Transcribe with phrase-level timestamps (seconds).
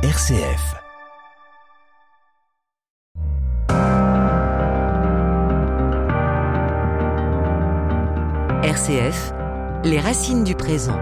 [0.00, 0.76] RCF.
[8.62, 9.32] RCF,
[9.82, 10.96] les racines du présent.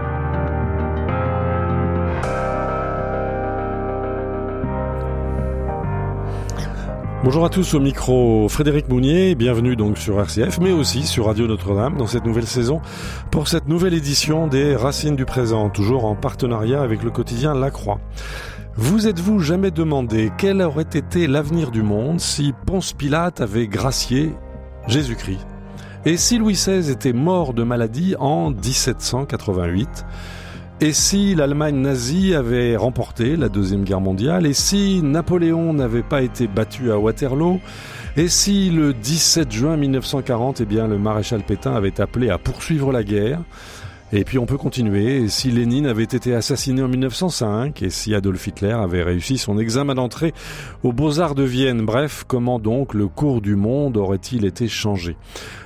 [7.23, 11.45] Bonjour à tous au micro Frédéric Mounier, bienvenue donc sur RCF mais aussi sur Radio
[11.45, 12.81] Notre-Dame dans cette nouvelle saison
[13.29, 17.69] pour cette nouvelle édition des Racines du présent, toujours en partenariat avec le quotidien La
[17.69, 17.99] Croix.
[18.79, 24.35] Vous êtes-vous jamais demandé quel aurait été l'avenir du monde si Ponce Pilate avait gracié
[24.87, 25.47] Jésus-Christ?
[26.05, 30.05] Et si Louis XVI était mort de maladie en 1788
[30.79, 34.45] et si l'Allemagne nazie avait remporté la Deuxième Guerre mondiale?
[34.45, 37.59] Et si Napoléon n'avait pas été battu à Waterloo?
[38.15, 42.91] Et si le 17 juin 1940, eh bien, le maréchal Pétain avait appelé à poursuivre
[42.91, 43.41] la guerre?
[44.11, 45.27] Et puis on peut continuer.
[45.27, 49.95] Si Lénine avait été assassiné en 1905 et si Adolf Hitler avait réussi son examen
[49.95, 50.33] d'entrée
[50.83, 55.17] aux Beaux-Arts de Vienne, bref, comment donc le cours du monde aurait-il été changé?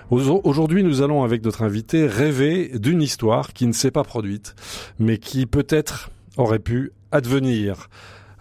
[0.09, 4.55] Aujourd'hui, nous allons avec notre invité rêver d'une histoire qui ne s'est pas produite,
[4.99, 7.87] mais qui peut-être aurait pu advenir.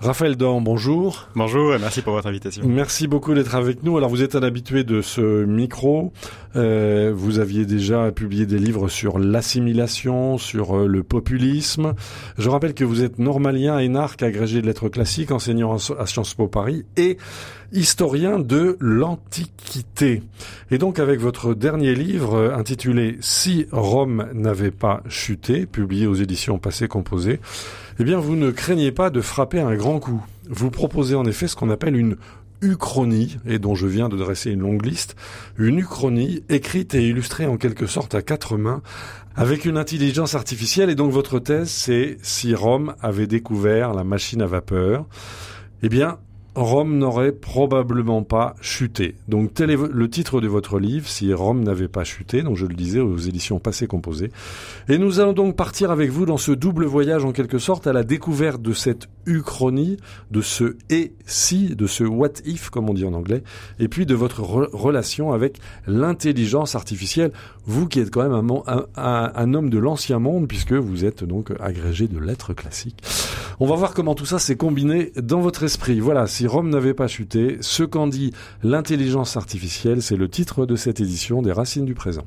[0.01, 1.29] Raphaël Dan, bonjour.
[1.35, 2.63] Bonjour et merci pour votre invitation.
[2.67, 3.99] Merci beaucoup d'être avec nous.
[3.99, 6.15] Alors vous êtes un habitué de ce micro.
[6.57, 11.93] Euh, vous aviez déjà publié des livres sur l'assimilation, sur euh, le populisme.
[12.39, 16.49] Je rappelle que vous êtes normalien, énarque, agrégé de lettres classiques, enseignant à Sciences Po
[16.49, 17.19] Paris et
[17.73, 20.23] historien de l'Antiquité.
[20.71, 26.15] Et donc avec votre dernier livre euh, intitulé Si Rome n'avait pas chuté, publié aux
[26.15, 27.39] éditions Passé Composé,
[28.01, 30.25] eh bien vous ne craignez pas de frapper un grand coup.
[30.49, 32.17] Vous proposez en effet ce qu'on appelle une
[32.63, 35.17] uchronie, et dont je viens de dresser une longue liste,
[35.59, 38.81] une uchronie écrite et illustrée en quelque sorte à quatre mains,
[39.37, 44.41] avec une intelligence artificielle, et donc votre thèse c'est si Rome avait découvert la machine
[44.41, 45.05] à vapeur,
[45.83, 46.19] eh bien,
[46.55, 49.15] Rome n'aurait probablement pas chuté.
[49.29, 52.67] Donc tel est le titre de votre livre, si Rome n'avait pas chuté, donc je
[52.67, 54.31] le disais aux éditions passées composées.
[54.89, 57.93] Et nous allons donc partir avec vous dans ce double voyage en quelque sorte à
[57.93, 59.97] la découverte de cette uchronie,
[60.31, 63.43] de ce et si, de ce what if comme on dit en anglais,
[63.79, 67.33] et puis de votre relation avec l'intelligence artificielle,
[67.67, 68.51] vous qui êtes quand même
[68.97, 73.03] un, homme de l'ancien monde puisque vous êtes donc agrégé de lettres classiques.
[73.61, 76.01] On va voir comment tout ça s'est combiné dans votre esprit.
[76.01, 78.33] Voilà, si Rome n'avait pas chuté, ce qu'en dit
[78.63, 82.25] l'intelligence artificielle, c'est le titre de cette édition des Racines du présent.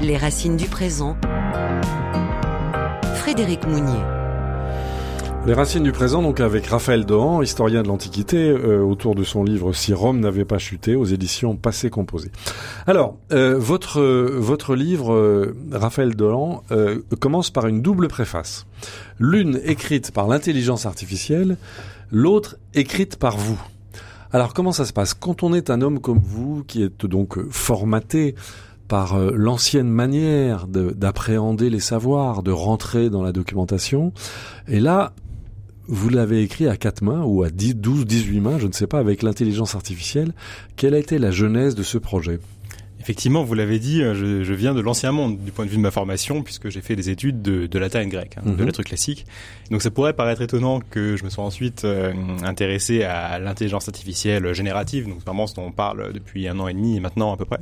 [0.00, 1.16] Les Racines du présent.
[3.14, 4.25] Frédéric Mounier.
[5.46, 9.44] Les racines du présent, donc avec Raphaël Dohan, historien de l'Antiquité, euh, autour de son
[9.44, 12.32] livre Si Rome n'avait pas chuté, aux éditions Passé Composé.
[12.88, 16.64] Alors, euh, votre votre livre, euh, Raphaël Dohan,
[17.20, 18.66] commence par une double préface.
[19.20, 21.58] L'une écrite par l'intelligence artificielle,
[22.10, 23.62] l'autre écrite par vous.
[24.32, 25.14] Alors comment ça se passe?
[25.14, 28.34] Quand on est un homme comme vous, qui est donc formaté
[28.88, 34.12] par l'ancienne manière d'appréhender les savoirs, de rentrer dans la documentation.
[34.68, 35.12] Et là,
[35.88, 38.86] vous l'avez écrit à quatre mains ou à 10, 12, 18 mains, je ne sais
[38.86, 40.32] pas, avec l'intelligence artificielle.
[40.76, 42.38] Quelle a été la genèse de ce projet?
[42.98, 45.76] Effectivement, vous l'avez dit, euh, je, je viens de l'ancien monde du point de vue
[45.76, 48.50] de ma formation, puisque j'ai fait des études de, de latin et grec, hein, de
[48.50, 48.66] Mhm.
[48.66, 49.26] lettres classiques.
[49.70, 54.52] Donc ça pourrait paraître étonnant que je me sois ensuite euh, intéressé à l'intelligence artificielle
[54.54, 57.36] générative, donc vraiment ce dont on parle depuis un an et demi et maintenant à
[57.36, 57.60] peu près.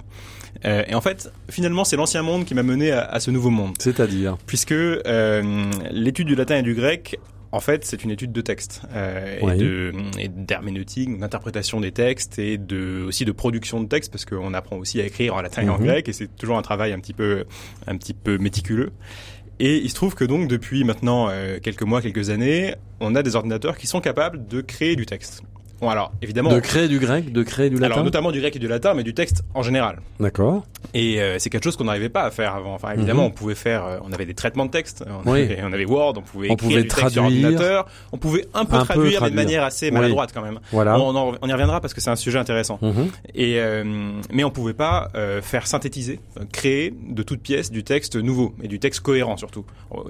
[0.64, 3.50] Euh, et en fait, finalement, c'est l'ancien monde qui m'a mené à, à ce nouveau
[3.50, 4.38] monde, C'est-à-dire?
[4.46, 5.42] Puisque euh,
[5.90, 7.18] l'étude du latin et du grec
[7.54, 9.52] en fait, c'est une étude de texte euh, Oui.
[9.52, 14.24] et de et d'herméneutique, d'interprétation des textes et de aussi de production de textes parce
[14.24, 15.84] qu'on apprend aussi à écrire en latin et en Mhm.
[15.86, 17.44] grec et c'est toujours un travail un petit peu
[17.86, 18.90] un petit peu méticuleux.
[19.60, 23.22] Et il se trouve que donc depuis maintenant euh, quelques mois, quelques années, on a
[23.22, 25.42] des ordinateurs qui sont capables de créer du texte.
[25.84, 28.56] Bon alors évidemment, de créer du grec, de créer du latin alors notamment du grec
[28.56, 29.98] et du latin, mais du texte en général.
[30.18, 30.64] D'accord.
[30.94, 32.72] Et euh, c'est quelque chose qu'on n'arrivait pas à faire avant.
[32.74, 33.28] Enfin, évidemment, Mhm.
[33.28, 35.42] on pouvait faire, euh, on avait des traitements de texte, on, Oui.
[35.42, 37.44] avait, on avait Word, on pouvait On écrire pouvait du texte sur traduire.
[37.44, 39.34] ordinateur, on pouvait un peu Un peu traduire, mais de traduire.
[39.44, 39.92] manière assez Oui.
[39.92, 40.58] maladroite quand même.
[40.72, 40.98] Voilà.
[40.98, 42.78] On, en, on y reviendra parce que c'est un sujet intéressant.
[42.80, 43.08] Mhm.
[43.34, 43.84] Et euh,
[44.32, 48.54] mais on pouvait pas euh, faire synthétiser, euh, créer de toutes pièces du texte nouveau
[48.62, 49.66] et du texte cohérent surtout.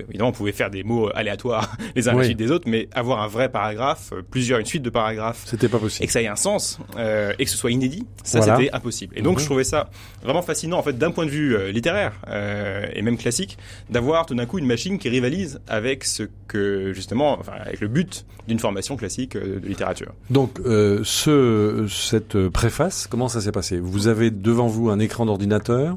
[0.08, 2.26] Évidemment, on pouvait faire des mots aléatoires les uns Oui.
[2.26, 5.78] suite des autres, mais avoir un vrai paragraphe, euh, plusieurs, une suite de paragraphes C'était
[5.78, 8.56] pas et que ça ait un sens euh, et que ce soit inédit, ça Voilà.
[8.56, 9.14] c'était impossible.
[9.19, 9.40] Et donc Mhm.
[9.40, 9.88] je trouvais ça
[10.22, 13.58] vraiment fascinant en fait d'un point de vue euh, littéraire euh, et même classique
[13.90, 17.88] d'avoir tout d'un coup une machine qui rivalise avec ce que justement, enfin avec le
[17.88, 20.12] but d'une formation classique euh, de littérature.
[20.31, 23.78] Donc, euh, ce, cette préface, comment ça s'est passé?
[23.78, 25.96] Vous avez devant vous un écran d'ordinateur,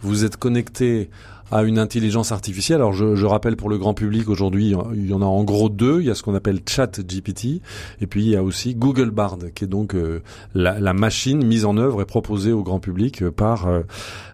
[0.00, 1.10] vous êtes connecté
[1.50, 2.76] à une intelligence artificielle.
[2.76, 6.00] Alors je, rappelle pour le grand public aujourd'hui, il y en a en gros deux.
[6.00, 7.60] Il y a ce qu'on appelle ChatGPT
[8.00, 10.22] et puis il y a aussi Google Bard, qui est donc euh,
[10.54, 13.68] la, la, machine mise en œuvre et proposée au grand public euh, par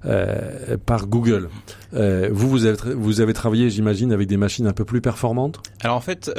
[0.07, 1.49] euh, par Google.
[1.95, 5.61] Vous vous avez vous avez travaillé, j'imagine, avec des machines un peu plus performantes.
[5.83, 6.31] Alors en fait.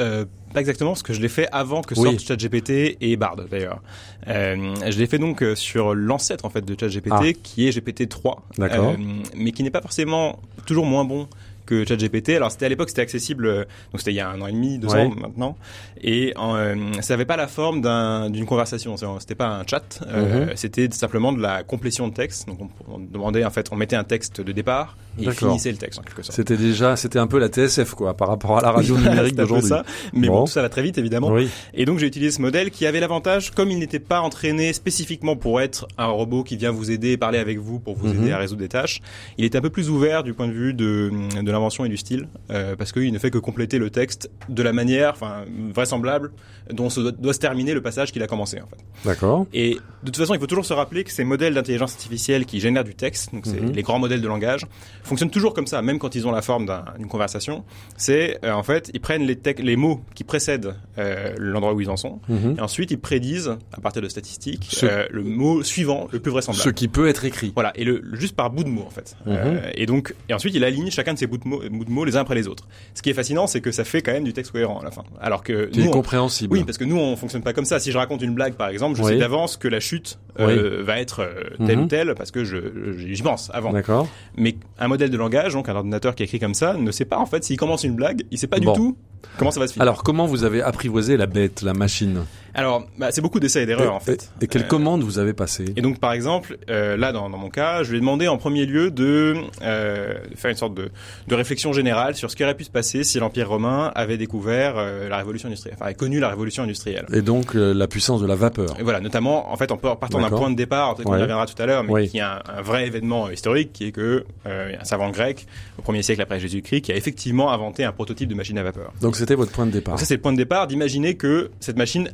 [0.56, 3.82] Pas exactement, parce que je l'ai fait avant que sorte ChatGPT et Bard d'ailleurs.
[4.26, 7.32] Euh, je l'ai fait donc sur l'ancêtre en fait de ChatGPT, ah.
[7.42, 8.96] qui est GPT 3, euh,
[9.34, 11.28] mais qui n'est pas forcément toujours moins bon
[11.66, 12.30] que ChatGPT.
[12.30, 14.52] Alors c'était à l'époque c'était accessible, euh, donc c'était il y a un an et
[14.52, 15.56] demi, deux ans maintenant,
[16.00, 17.82] et euh, ça n'avait pas la forme
[18.30, 18.96] d'une conversation.
[19.18, 20.52] C'était pas un chat, euh, mhm.
[20.54, 22.46] c'était simplement de la complétion de texte.
[22.46, 22.58] Donc
[22.88, 26.02] on, demandait en fait, on mettait un texte de départ et finissait le texte en
[26.02, 26.36] quelque sorte.
[26.36, 29.72] C'était déjà, c'était un peu la TSF quoi, par rapport à la radio numérique d'aujourd'hui.
[30.12, 30.44] Mais bon.
[30.44, 31.36] tout ça va très vite évidemment.
[31.74, 35.36] Et donc j'ai utilisé ce modèle qui avait l'avantage, comme il n'était pas entraîné spécifiquement
[35.36, 38.22] pour être un robot qui vient vous aider, parler avec vous pour vous mhm.
[38.22, 39.00] aider à résoudre des tâches,
[39.38, 41.10] il était un peu plus ouvert du point de vue de,
[41.42, 44.62] de l'invention et du style, euh, parce qu'il ne fait que compléter le texte de
[44.62, 46.30] la manière, enfin vraisemblable,
[46.72, 48.76] dont se doit, se terminer le passage qu'il a commencé en fait.
[49.04, 49.46] D'accord.
[49.52, 52.60] Et de toute façon, il faut toujours se rappeler que ces modèles d'intelligence artificielle qui
[52.60, 53.72] génèrent du texte, donc c'est mhm.
[53.72, 54.66] les grands modèles de langage,
[55.02, 56.66] fonctionnent toujours comme ça, même quand ils ont la forme
[56.98, 57.64] d'une conversation.
[57.96, 61.90] C'est euh, en fait, ils prennent les, les mots qui précèdent euh, l'endroit où ils
[61.90, 62.56] en sont, mhm.
[62.58, 66.64] et ensuite ils prédisent à partir de statistiques le mot suivant le plus vraisemblable.
[66.64, 67.52] Ce qui peut être écrit.
[67.54, 69.16] Voilà, et le, juste par bout de mot en fait.
[69.26, 69.60] Mhm.
[69.74, 72.16] et donc, et ensuite il aligne chacun de ces bouts de mots de mots les
[72.16, 72.66] uns après les autres.
[72.94, 74.90] Ce qui est fascinant, c'est que ça fait quand même du texte cohérent à la
[74.90, 75.04] fin.
[75.20, 76.52] Alors que nous, compréhensible.
[76.52, 77.78] Oui, parce que nous on fonctionne pas comme ça.
[77.78, 81.00] Si je raconte une blague par exemple, je sais d'avance que la chute euh, va
[81.00, 81.88] être euh, telle ou mhm.
[81.88, 82.56] telle parce que je
[82.96, 83.72] j'y pense avant.
[83.72, 84.08] D'accord.
[84.36, 87.18] Mais un modèle de langage, donc un ordinateur qui écrit comme ça, ne sait pas
[87.18, 88.96] en fait s'il commence une blague, il sait pas du tout
[89.38, 89.82] comment ça va se finir.
[89.82, 92.24] Alors comment vous avez apprivoisé la bête, la machine?
[92.56, 94.30] Alors, bah, c'est beaucoup d'essais et d'erreurs en fait.
[94.40, 97.36] Et, quelles euh, commandes vous avez passées Et donc, par exemple, euh, là, dans, dans,
[97.36, 100.88] mon cas, je lui ai demandé en premier lieu de euh, faire une sorte de,
[101.28, 104.78] de, réflexion générale sur ce qui aurait pu se passer si l'Empire romain avait découvert
[104.78, 107.04] euh, la révolution industrielle, enfin, avait connu la révolution industrielle.
[107.12, 108.74] Et donc, euh, la puissance de la vapeur.
[108.80, 111.60] Et voilà, notamment, en fait, en partant d'un point de départ, on y reviendra tout
[111.62, 115.10] à l'heure, mais qui est un, un, vrai événement historique, qui est que un savant
[115.10, 115.46] grec,
[115.78, 118.94] au premier siècle après Jésus-Christ, qui a effectivement inventé un prototype de machine à vapeur.
[119.02, 119.92] Donc, c'était votre point de départ.
[119.92, 122.08] Donc, ça, c'est le point de départ d'imaginer que cette machine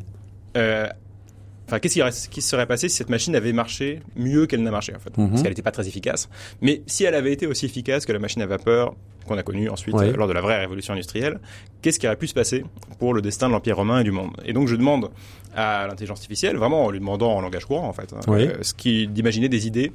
[0.56, 0.88] euh,
[1.72, 4.98] enfin, qu'est-ce qui, serait passé si cette machine avait marché mieux qu'elle n'a marché en
[4.98, 5.10] fait?
[5.10, 5.36] Parce mhm.
[5.36, 6.28] qu'elle n'était pas très efficace.
[6.60, 8.94] Mais si elle avait été aussi efficace que la machine à vapeur
[9.26, 11.38] qu'on a connue ensuite lors de la vraie révolution industrielle,
[11.80, 12.64] qu'est-ce qui aurait pu se passer
[12.98, 14.32] pour le destin de l'Empire romain et du monde?
[14.44, 15.10] Et donc je demande
[15.54, 18.74] à l'intelligence artificielle, vraiment en lui demandant en langage courant en fait, hein, euh, ce
[18.74, 19.92] qui d'imaginer des idées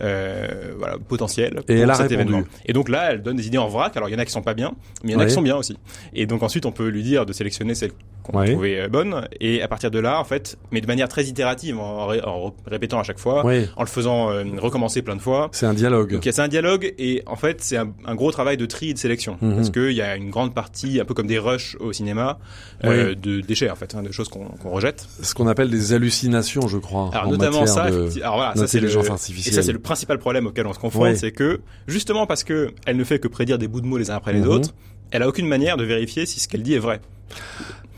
[0.00, 2.42] euh, voilà, potentielles et pour cet événement.
[2.66, 3.96] Et donc là, elle donne des idées en vrac.
[3.96, 5.32] Alors il y en a qui sont pas bien, mais il y en a qui
[5.32, 5.76] sont bien aussi.
[6.14, 7.92] Et donc ensuite, on peut lui dire de sélectionner celles
[8.22, 8.52] qu'on ouais.
[8.52, 9.26] trouvait euh, bonnes.
[9.40, 13.00] Et à partir de là, en fait, mais de manière très itérative, en, en répétant
[13.00, 15.48] à chaque fois, en le faisant euh, recommencer plein de fois.
[15.52, 16.12] C'est un dialogue.
[16.12, 18.94] Donc c'est un dialogue et en fait, c'est un, un, gros travail de tri et
[18.94, 19.56] de sélection mhm.
[19.56, 22.38] parce qu'il y a une grande partie, un peu comme des rushs au cinéma,
[22.84, 25.06] euh, de déchets en fait, hein, de choses qu'on rejette.
[25.22, 27.10] Ce qu'on appelle des hallucinations, je crois.
[27.12, 30.66] Alors notamment ça, alors voilà, ça c'est le, et ça c'est le principal problème auquel
[30.66, 33.80] on se confronte, c'est que justement parce que elle ne fait que prédire des bouts
[33.80, 34.48] de mots les uns après les mhm.
[34.48, 34.74] autres,
[35.10, 37.00] elle a aucune manière de vérifier si ce qu'elle dit est vrai.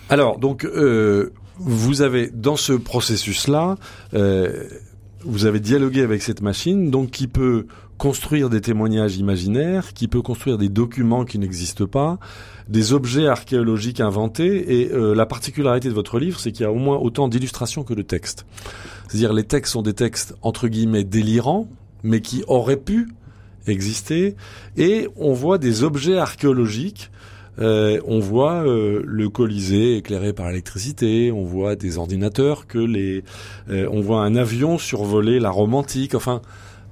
[0.08, 3.76] Alors donc euh, vous avez dans ce processus-là,
[4.14, 4.64] euh,
[5.24, 7.66] vous avez dialogué avec cette machine, donc qui peut
[7.98, 12.18] construire des témoignages imaginaires, qui peut construire des documents qui n'existent pas,
[12.66, 14.80] des objets archéologiques inventés.
[14.80, 17.84] Et euh, la particularité de votre livre, c'est qu'il y a au moins autant d'illustrations
[17.84, 18.46] que de textes.
[19.08, 21.68] C'est-à-dire les textes sont des textes entre guillemets délirants,
[22.02, 23.08] mais qui auraient pu
[23.66, 24.34] exister.
[24.78, 27.10] Et on voit des objets archéologiques
[27.58, 33.24] euh, on voit euh, le Colisée éclairé par l'électricité, on voit des ordinateurs, que les,
[33.68, 36.14] euh, on voit un avion survoler la Rome antique.
[36.14, 36.40] Enfin,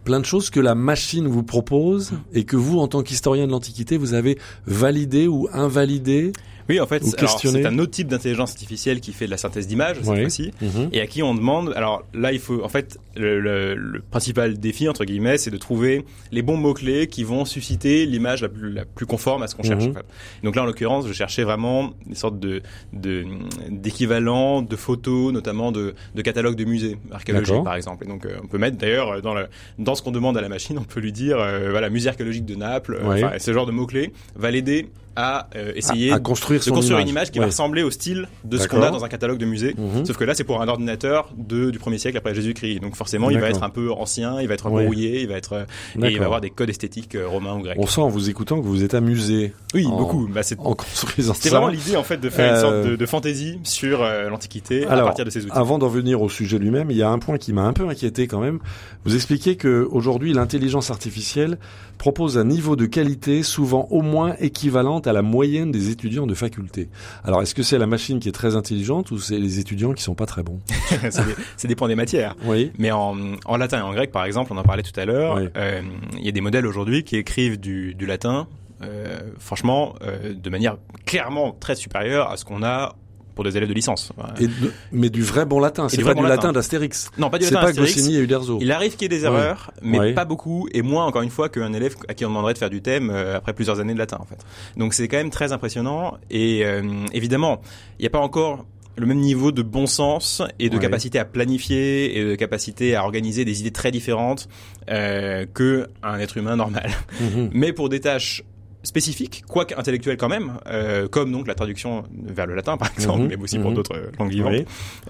[0.04, 3.52] plein de choses que la machine vous propose et que vous, en tant qu'historien de
[3.52, 6.32] l'Antiquité, vous avez validé ou invalidé
[6.68, 9.96] oui, en fait, c'est un autre type d'intelligence artificielle qui fait de la synthèse d'images
[9.96, 10.90] cette fois-ci, mhm.
[10.92, 11.72] et à qui on demande.
[11.76, 15.56] Alors là, il faut en fait le, le, le principal défi entre guillemets, c'est de
[15.56, 19.46] trouver les bons mots clés qui vont susciter l'image la plus, la plus conforme à
[19.46, 19.84] ce qu'on cherche.
[19.84, 19.90] Mhm.
[19.90, 20.04] En fait.
[20.44, 25.72] Donc là, en l'occurrence, je cherchais vraiment des sortes de d'équivalents de, de, photos, notamment
[25.72, 28.04] de, de catalogues de musées archéologiques, par exemple.
[28.04, 29.46] Et donc, euh, on peut mettre d'ailleurs dans le
[29.78, 32.44] dans ce qu'on demande à la machine, on peut lui dire euh, voilà musée archéologique
[32.44, 34.88] de Naples, enfin, ce genre de mots clés va l'aider
[35.20, 37.02] à euh, essayer à, à construire, de construire image.
[37.02, 37.44] une image qui Ouais.
[37.44, 39.74] va ressembler au style de ce qu'on a dans un catalogue de musée.
[39.76, 40.06] Mhm.
[40.06, 42.80] Sauf que là, c'est pour un ordinateur de, du premier siècle après Jésus-Christ.
[42.80, 44.84] Donc forcément, il va être un peu ancien, il va être Ouais.
[44.84, 45.64] brouillé, il va être euh,
[46.06, 47.76] et il va avoir des codes esthétiques euh, romains ou grecs.
[47.80, 50.28] On sent en vous écoutant que vous êtes amusé Oui, en- beaucoup.
[50.32, 51.48] Bah, c'est en construisant ça.
[51.50, 55.24] vraiment l'idée en fait de faire une sorte de, de fantaisie sur l'Antiquité à partir
[55.24, 55.52] de ces outils.
[55.54, 57.88] Avant d'en venir au sujet lui-même, il y a un point qui m'a un peu
[57.88, 58.60] inquiété quand même.
[59.04, 61.58] Vous expliquez que aujourd'hui l'intelligence artificielle
[61.98, 66.34] propose un niveau de qualité souvent au moins équivalente à la moyenne des étudiants de
[66.34, 66.88] faculté.
[67.24, 70.02] Alors est-ce que c'est la machine qui est très intelligente ou c'est les étudiants qui
[70.02, 70.60] sont pas très bons?
[71.10, 71.24] Ça
[71.68, 72.36] dépend des matières.
[72.44, 72.70] Oui.
[72.78, 75.36] Mais en, en latin et en grec, par exemple, on en parlait tout à l'heure,
[75.36, 75.48] Oui.
[75.56, 75.80] euh,
[76.18, 78.46] il y a des modèles aujourd'hui qui écrivent du, du latin,
[78.82, 82.94] euh, franchement, euh, de manière clairement très supérieure à ce qu'on a
[83.38, 84.10] pour des élèves de licence.
[84.40, 87.08] Et de- mais du vrai bon latin, c'est pas du bon latin d'Astérix.
[87.18, 87.94] Non, pas du C'est latin pas Astérix.
[87.94, 88.58] Goscinny et Uderzo.
[88.60, 91.48] Il arrive qu'il y ait des erreurs, mais pas beaucoup, et moins encore une fois
[91.48, 93.98] qu'un élève à qui on demanderait de faire du thème euh, après plusieurs années de
[94.00, 94.44] latin en fait.
[94.76, 97.60] Donc c'est quand même très impressionnant, et euh, évidemment,
[98.00, 98.66] il n'y a pas encore
[98.96, 100.82] le même niveau de bon sens et de Ouais.
[100.82, 104.48] capacité à planifier et de capacité à organiser des idées très différentes
[104.90, 106.90] euh, que un être humain normal.
[107.20, 107.50] Mhm.
[107.52, 108.42] Mais pour des tâches
[108.88, 113.22] spécifiques, quoique intellectuelles quand même, euh, comme donc la traduction vers le latin par exemple,
[113.22, 113.28] Mhm.
[113.28, 113.76] mais aussi pour Mhm.
[113.76, 114.64] d'autres euh, langues vivantes Oui.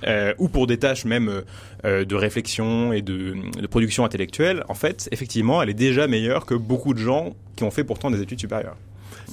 [0.06, 1.42] euh, ou pour des tâches même
[1.84, 6.44] euh, de réflexion et de, de production intellectuelle, en fait, effectivement, elle est déjà meilleure
[6.44, 8.76] que beaucoup de gens qui ont fait pourtant des études supérieures.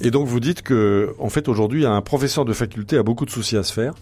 [0.02, 3.32] Et donc vous dites que en fait aujourd'hui un professeur de faculté a beaucoup de
[3.32, 3.94] soucis à se faire.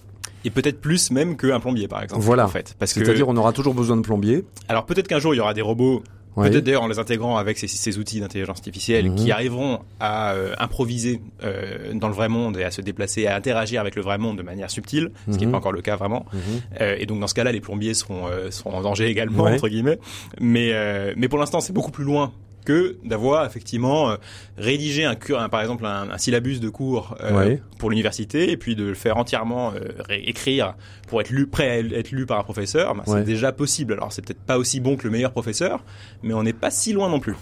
[0.46, 2.22] Et peut-être plus même qu'un plombier, par exemple.
[2.22, 2.46] Voilà.
[2.46, 4.44] En fait, parce que C'est-à-dire on aura toujours besoin de plombiers.
[4.68, 6.04] alors peut-être qu'un jour il y aura des robots.
[6.36, 9.16] Peut-être d'ailleurs en les intégrant avec ces, ces outils d'intelligence artificielle Mhm.
[9.16, 13.36] qui arriveront à euh, improviser euh, dans le vrai monde et à se déplacer, à
[13.36, 15.52] interagir avec le vrai monde de manière subtile, ce qui n'est Mhm.
[15.52, 16.26] pas encore le cas vraiment.
[16.34, 16.40] Mhm.
[16.82, 19.54] Euh, et donc dans ce cas-là, les plombiers seront, euh, seront en danger également Ouais.
[19.54, 20.00] entre guillemets.
[20.40, 22.32] Mais euh, mais pour l'instant, c'est beaucoup plus loin
[22.64, 24.16] que d'avoir effectivement euh,
[24.58, 27.62] rédigé un, un- par exemple un, un syllabus de cours euh, Ouais.
[27.78, 30.76] pour l'université et puis de le faire entièrement euh, réécrire
[31.08, 32.96] pour être lu prêt à être lu par un professeur.
[32.96, 33.04] Ouais.
[33.06, 33.94] C'est déjà possible.
[33.94, 35.84] Alors c'est peut-être pas aussi bon que le meilleur professeur,
[36.24, 37.36] mais on n'est pas si loin non plus.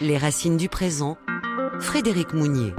[0.00, 1.16] Les racines du présent.
[1.80, 2.72] Frédéric Mounier.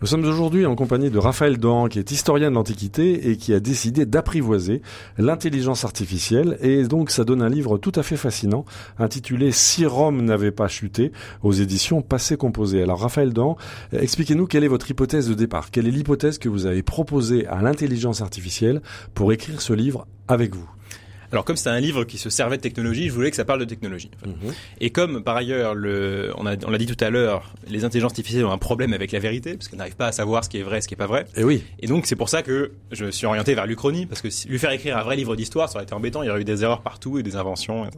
[0.00, 3.52] Nous sommes aujourd'hui en compagnie de Raphaël Dohan, qui est historien de l'Antiquité et qui
[3.52, 4.80] a décidé d'apprivoiser
[5.18, 6.56] l'intelligence artificielle.
[6.60, 8.64] Et donc, ça donne un livre tout à fait fascinant,
[9.00, 11.10] intitulé Si Rome n'avait pas chuté,
[11.42, 12.80] aux éditions Passé Composé.
[12.80, 13.54] Alors, Raphaël euh,
[13.90, 15.72] expliquez-nous quelle est votre hypothèse de départ.
[15.72, 18.82] Quelle est l'hypothèse que vous avez proposée à l'intelligence artificielle
[19.14, 20.77] pour écrire ce livre avec vous?
[21.32, 23.60] Alors comme c'est un livre qui se servait de technologie, je voulais que ça parle
[23.60, 24.10] de technologie.
[24.24, 24.54] en fait.
[24.80, 28.52] Et comme par ailleurs, le, on l'a dit tout à l'heure, les intelligences artificielles ont
[28.52, 30.80] un problème avec la vérité, parce qu'elles n'arrivent pas à savoir ce qui est vrai,
[30.80, 31.26] ce qui est pas vrai.
[31.36, 31.62] Eh oui.
[31.80, 34.48] Et donc c'est pour ça que je me suis orienté vers l'Uchronie, parce que si-
[34.48, 36.44] lui faire écrire un vrai livre d'histoire, ça aurait été embêtant, il y aurait eu
[36.44, 37.84] des erreurs partout et des inventions.
[37.84, 37.88] et.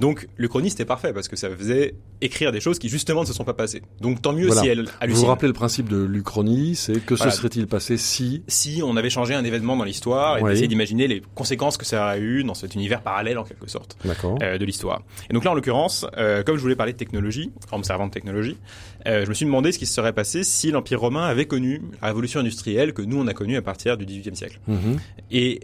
[0.00, 3.32] Donc l'Uchronie c'était parfait, parce que ça faisait écrire des choses qui justement ne se
[3.32, 3.82] sont pas passées.
[4.00, 4.62] Donc tant mieux Voilà.
[4.62, 5.26] si elle Vous vous hallucine.
[5.28, 7.30] rappelez le principe de l'Uchronie, c'est que Voilà.
[7.32, 8.42] se serait-il passé si...
[8.48, 10.50] si on avait changé un événement dans l'histoire et Oui.
[10.50, 13.96] d'essayer d'imaginer les conséquences que ça aurait eu dans cet univers parallèle en quelque sorte.
[14.42, 15.02] Euh, de l'histoire.
[15.30, 18.06] Et donc là, en l'occurrence, euh, comme je voulais parler de technologie, en me servant
[18.06, 18.56] de technologie,
[19.06, 21.82] euh, je me suis demandé ce qui se serait passé si l'Empire romain avait connu
[22.00, 24.60] la révolution industrielle que nous, on a connue à partir du XVIIIe siècle.
[24.68, 24.96] Mhm.
[25.30, 25.60] Et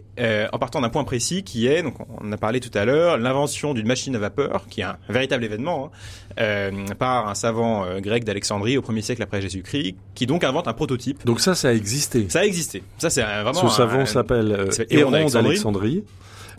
[0.51, 3.73] en partant d'un point précis qui est, donc on a parlé tout à l'heure, l'invention
[3.73, 5.91] d'une machine à vapeur, qui est un véritable événement,
[6.37, 10.73] hein, par un savant grec d'Alexandrie au 1er siècle après Jésus-Christ, qui donc invente un
[10.73, 11.25] prototype.
[11.25, 12.27] Donc ça, ça a existé.
[12.29, 12.83] Ça a existé.
[12.97, 16.03] Ça, c'est vraiment Ce un- s'appelle Héron d'Alexandrie.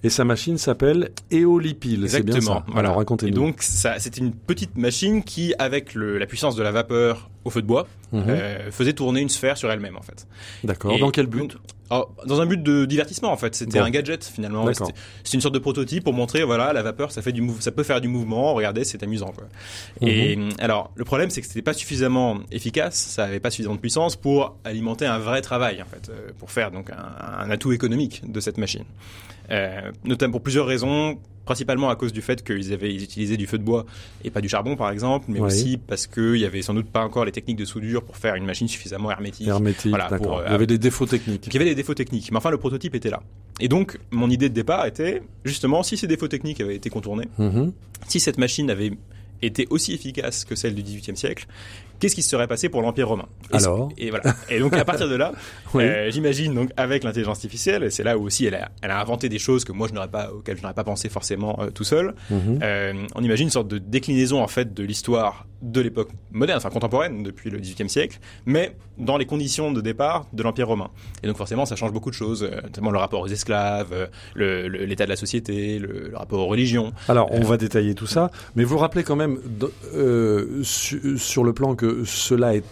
[0.03, 2.07] Et sa machine s'appelle Éolipile.
[2.09, 2.61] C'est bien Exactement.
[2.67, 2.73] ça.
[2.73, 2.93] Voilà.
[2.93, 3.35] Racontez-nous.
[3.35, 7.51] donc, ça, c'était une petite machine qui, avec le, la puissance de la vapeur au
[7.51, 8.25] feu de bois, Mhm.
[8.29, 10.27] euh, faisait tourner une sphère sur elle-même, en fait.
[10.65, 10.99] D'accord.
[10.99, 11.53] Dans quel but donc,
[11.91, 13.55] oh, Dans un but de divertissement, en fait.
[13.55, 13.85] C'était Bon.
[13.85, 14.67] un gadget, finalement.
[14.73, 14.93] C'était
[15.23, 17.83] c'était une sorte de prototype pour montrer, voilà, la vapeur, ça fait du ça peut
[17.83, 18.55] faire du mouvement.
[18.55, 19.45] Regardez, c'est amusant, quoi.
[20.01, 20.09] Mhm.
[20.09, 23.81] Et alors, le problème, c'est que c'était pas suffisamment efficace, ça avait pas suffisamment de
[23.81, 27.73] puissance pour alimenter un vrai travail, en fait, euh, pour faire donc un, un atout
[27.73, 28.85] économique de cette machine.
[29.51, 33.47] Euh, notamment pour plusieurs raisons, principalement à cause du fait qu'ils avaient ils utilisaient du
[33.47, 33.87] feu de bois
[34.25, 35.47] et pas du charbon, par exemple, mais Oui.
[35.47, 38.35] aussi parce qu'il y avait sans doute pas encore les techniques de soudure pour faire
[38.35, 39.49] une machine suffisamment hermétique.
[39.49, 41.47] Hermétique, Voilà, pour, euh, Il y avait des défauts techniques.
[41.47, 43.23] Il y avait des défauts techniques, mais enfin le prototype était là.
[43.59, 47.27] Et donc mon idée de départ était justement si ces défauts techniques avaient été contournés,
[47.39, 47.73] Mhm.
[48.07, 48.93] si cette machine avait
[49.43, 51.47] été aussi efficace que celle du XVIIIe siècle,
[52.01, 54.35] qu'est-ce qui se serait passé pour l'Empire romain Et- Alors Et voilà.
[54.49, 55.33] Et donc à partir de là,
[55.75, 55.85] Oui.
[55.85, 59.01] euh, j'imagine donc avec l'intelligence artificielle, et c'est là où aussi elle a, elle a
[59.01, 61.71] inventé des choses que moi je n'aurais pas, auxquelles je n'aurais pas pensé forcément euh,
[61.71, 62.15] tout seul.
[62.31, 62.59] Mhm.
[62.63, 66.71] Euh, on imagine une sorte de déclinaison en fait de l'histoire de l'époque moderne, enfin
[66.71, 70.89] contemporaine depuis le XVIIIe siècle, mais dans les conditions de départ de l'Empire romain.
[71.23, 75.11] Et donc forcément, ça change beaucoup de choses, notamment le rapport aux esclaves, l'état de
[75.11, 76.93] la société, le, le rapport aux religions.
[77.09, 79.39] Alors, on va détailler tout ça, mais vous rappelez quand même,
[80.65, 82.65] sur le plan que cela est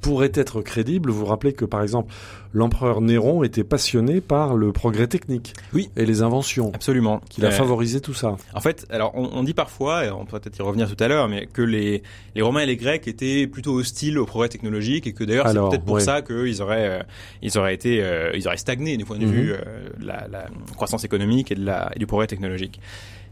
[0.00, 1.10] pourrait être crédible.
[1.10, 2.14] Vous vous rappelez que par exemple
[2.54, 5.90] l'empereur Néron était passionné par le progrès technique Oui.
[5.96, 6.70] et les inventions.
[6.72, 7.20] Absolument.
[7.28, 8.36] Qu'il a Euh, favorisé tout ça.
[8.54, 11.08] En fait, alors on, on dit parfois, et on peut peut-être y revenir tout à
[11.08, 12.04] l'heure, mais que les,
[12.36, 15.54] les Romains et les Grecs étaient plutôt hostiles au progrès technologique et que d'ailleurs c'est
[15.58, 16.00] peut-être pour ouais.
[16.00, 17.02] ça qu'ils auraient, euh,
[17.42, 19.32] ils auraient été, euh, ils auraient stagné du point de Mhm.
[19.32, 20.46] vue euh, la, la
[20.76, 22.80] croissance économique et, de la, et du progrès technologique.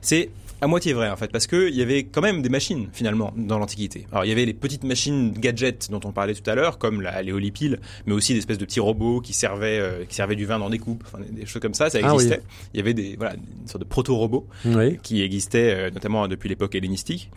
[0.00, 2.89] C'est à moitié vrai en fait parce que il y avait quand même des machines
[2.93, 4.07] finalement dans l'Antiquité.
[4.11, 7.03] Alors il y avait les petites machines gadgets dont on parlait tout à l'heure comme
[7.03, 10.47] la léolipile, mais aussi des espèces de petits robots qui servaient euh, qui servaient du
[10.47, 12.15] vin dans des coupes, enfin, des, des choses comme ça, ça Ah oui.
[12.25, 12.43] existait.
[12.75, 14.99] Il y avait des voilà une sorte de proto-robots Oui.
[15.03, 17.31] qui existait euh, notamment depuis l'époque hellénistique.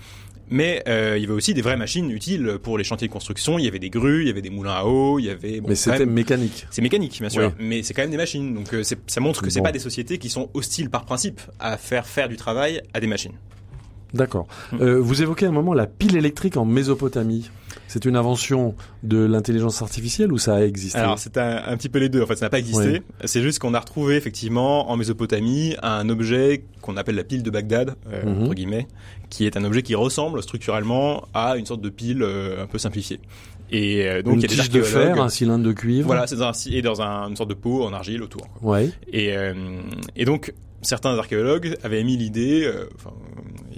[0.49, 3.59] Mais euh, il y avait aussi des vraies machines utiles pour les chantiers de construction.
[3.59, 5.61] Il y avait des grues, il y avait des moulins à eau, il y avait.
[5.61, 6.65] bon, Mais c'était même- mécanique.
[6.71, 8.53] c'est mécanique, bien sûr, mais c'est quand même des machines.
[8.53, 9.65] Donc euh, ça montre que c'est Bon.
[9.65, 13.07] pas des sociétés qui sont hostiles par principe à faire faire du travail à des
[13.07, 13.33] machines.
[14.13, 14.47] D'accord.
[14.71, 14.77] Mm.
[14.81, 17.49] Euh, vous évoquez à un moment la pile électrique en Mésopotamie.
[17.87, 20.97] C'est une invention de l'intelligence artificielle ou ça a existé?
[20.97, 22.21] Alors c'est un, un petit peu les deux.
[22.21, 23.01] En fait, ça n'a pas existé.
[23.25, 27.49] C'est juste qu'on a retrouvé effectivement en Mésopotamie un objet qu'on appelle la pile de
[27.51, 28.43] Bagdad, euh, Mhm.
[28.43, 28.87] entre guillemets,
[29.29, 32.77] qui est un objet qui ressemble structurellement à une sorte de pile euh, un peu
[32.77, 33.19] simplifiée.
[33.71, 35.15] Et euh, donc Une il y a des tige de archéologues.
[35.15, 36.07] fer, un cylindre de cuivre.
[36.07, 38.47] Voilà, c'est dans un, et dans un- une sorte de pot en argile autour.
[38.49, 38.71] quoi.
[38.71, 38.89] Ouais.
[39.13, 39.53] Et, euh,
[40.15, 43.11] et donc, certains archéologues avaient émis l'idée, enfin,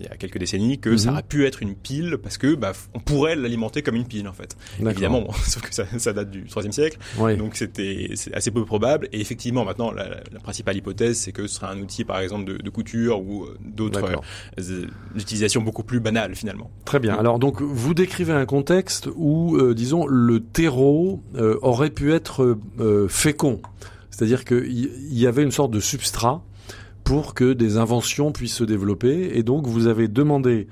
[0.01, 1.13] il y a quelques décennies, que ça Mhm.
[1.13, 4.33] aurait pu être une pile parce que bah, on pourrait l'alimenter comme une pile en
[4.33, 4.57] fait.
[4.79, 6.97] Évidemment, bon, sauf que ça, ça date du IIIe siècle,
[7.37, 9.07] donc c'était assez peu probable.
[9.13, 12.45] Et effectivement, maintenant, la, la principale hypothèse, c'est que ce serait un outil, par exemple,
[12.45, 14.03] de, de couture ou euh, d'autres
[14.59, 16.69] euh, utilisations beaucoup plus banales finalement.
[16.85, 17.15] Très bien.
[17.15, 22.57] Alors donc vous décrivez un contexte où, euh, disons, le terreau euh, aurait pu être
[23.09, 23.61] fécond,
[24.09, 26.43] c'est-à-dire qu'il y, y avait une sorte de substrat
[27.03, 30.67] pour que des inventions puissent se développer, et donc vous avez demandé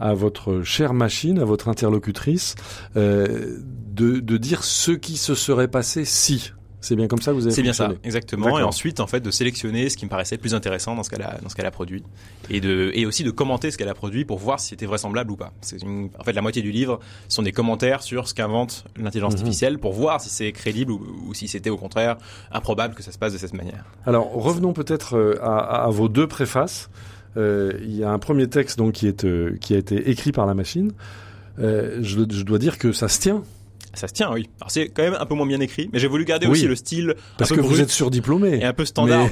[0.00, 2.56] à votre chère machine, à votre interlocutrice,
[2.96, 3.58] euh,
[3.94, 6.52] de, de dire ce qui se serait passé si.
[6.82, 8.58] C'est bien comme ça que vous avez C'est bien ça, exactement.
[8.58, 11.08] Et ensuite, en fait, de sélectionner ce qui me paraissait le plus intéressant dans ce
[11.10, 12.02] qu'elle a, dans ce qu'elle a produit,
[12.50, 15.30] et de, et aussi de commenter ce qu'elle a produit pour voir si c'était vraisemblable
[15.30, 15.52] ou pas.
[15.62, 16.98] C'est une- en fait, la moitié du livre
[17.28, 19.38] sont des commentaires sur ce qu'invente l'intelligence Mhm.
[19.38, 22.16] artificielle pour voir si c'est crédible ou, ou si c'était au contraire
[22.50, 23.84] improbable que ça se passe de cette manière.
[24.04, 26.90] Alors revenons peut-être euh, à, à vos deux préfaces.
[27.36, 30.32] Euh, il y a un premier texte donc qui est euh, qui a été écrit
[30.32, 30.92] par la machine.
[31.58, 33.42] Euh, je, je dois dire que ça se tient
[33.94, 34.48] Ça se tient, oui.
[34.60, 36.52] Alors c'est quand même un peu moins bien écrit, mais j'ai voulu garder Oui.
[36.52, 38.58] aussi le style parce un que vous êtes surdiplômé.
[38.60, 39.28] et un peu standard.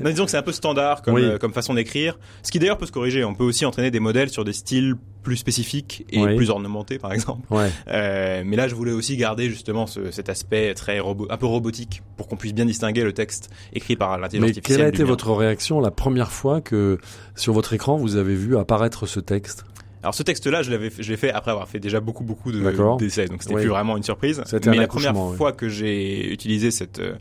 [0.00, 1.22] non, disons que c'est un peu standard comme, Oui.
[1.22, 2.18] euh, comme façon d'écrire.
[2.42, 3.24] Ce qui d'ailleurs peut se corriger.
[3.24, 6.36] On peut aussi entraîner des modèles sur des styles plus spécifiques et Oui.
[6.36, 7.46] plus ornementés, par exemple.
[7.52, 7.68] Ouais.
[7.88, 11.46] Euh, mais là, je voulais aussi garder justement ce, cet aspect très robo- un peu
[11.46, 14.76] robotique pour qu'on puisse bien distinguer le texte écrit par l'intelligence Mais artificielle.
[14.78, 16.98] quelle a été votre réaction la première fois que
[17.36, 19.64] sur votre écran vous avez vu apparaître ce texte?
[20.02, 22.96] Alors ce texte-là, je l'avais, je l'ai fait après avoir fait déjà beaucoup beaucoup de
[22.98, 23.60] d'essais, donc c'était Oui.
[23.62, 24.42] plus vraiment une surprise.
[24.52, 27.14] Mais un la première fois que j'ai utilisé cette, euh,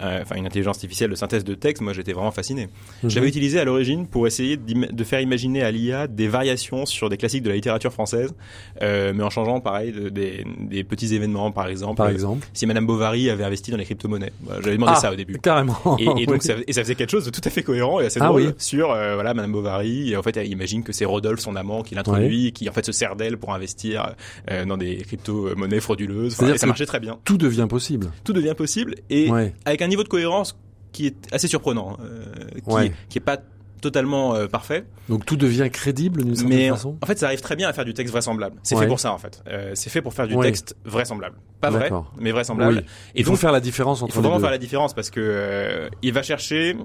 [0.00, 2.68] enfin une intelligence artificielle de synthèse de texte, moi j'étais vraiment fasciné.
[3.02, 3.14] Je Mhm.
[3.16, 7.16] l'avais utilisé à l'origine pour essayer de faire imaginer à l'IA des variations sur des
[7.16, 8.34] classiques de la littérature française,
[8.82, 11.96] euh, mais en changeant pareil de- des, des petits événements, par exemple.
[11.96, 15.12] par euh, exemple Si Madame Bovary avait investi dans les crypto-monnaies, j'avais demandé Ah, ça
[15.12, 15.38] au début.
[15.38, 15.76] Carrément.
[15.98, 16.26] Et, et Oui.
[16.26, 18.26] donc ça, et ça faisait quelque chose de tout à fait cohérent et assez Ah
[18.28, 18.52] drôle oui.
[18.58, 20.12] sur euh, voilà Madame Bovary.
[20.12, 22.84] Et en fait, elle imagine que c'est Rodolphe, son amant, qui l'introduit, qui en fait
[22.84, 24.14] se sert d'elle pour investir
[24.50, 26.32] euh, dans des crypto-monnaies frauduleuses.
[26.34, 27.18] Enfin, C'est-à-dire et ça marchait très bien.
[27.24, 28.10] tout devient possible.
[28.24, 29.52] Tout devient possible et Ouais.
[29.64, 30.56] avec un niveau de cohérence
[30.92, 32.24] qui est assez surprenant, euh,
[32.64, 32.92] qui, Ouais.
[33.08, 33.38] qui est pas
[33.80, 36.96] totalement euh, parfait, Donc tout devient crédible d'une certaine mais en, façon.
[37.02, 38.56] en fait, ça arrive très bien à faire du texte vraisemblable.
[38.62, 38.82] C'est Ouais.
[38.82, 39.42] fait pour ça en fait.
[39.46, 40.46] Euh, c'est fait pour faire du Ouais.
[40.46, 42.76] texte vraisemblable, pas vrai, mais vraisemblable.
[42.76, 42.80] Oui.
[43.14, 44.42] Et Il faut donc faire la différence il entre faut les vraiment deux.
[44.44, 46.76] faire la différence parce que euh, il va chercher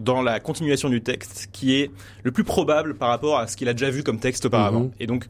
[0.00, 1.92] dans la continuation du texte qui est
[2.24, 4.80] le plus probable par rapport à ce qu'il a déjà vu comme texte auparavant.
[4.80, 4.90] Mhm.
[4.98, 5.26] Et donc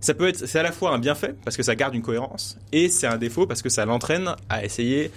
[0.00, 2.58] ça peut être c'est à la fois un bienfait parce que ça garde une cohérence
[2.72, 5.10] et c'est un défaut parce que ça l'entraîne à essayer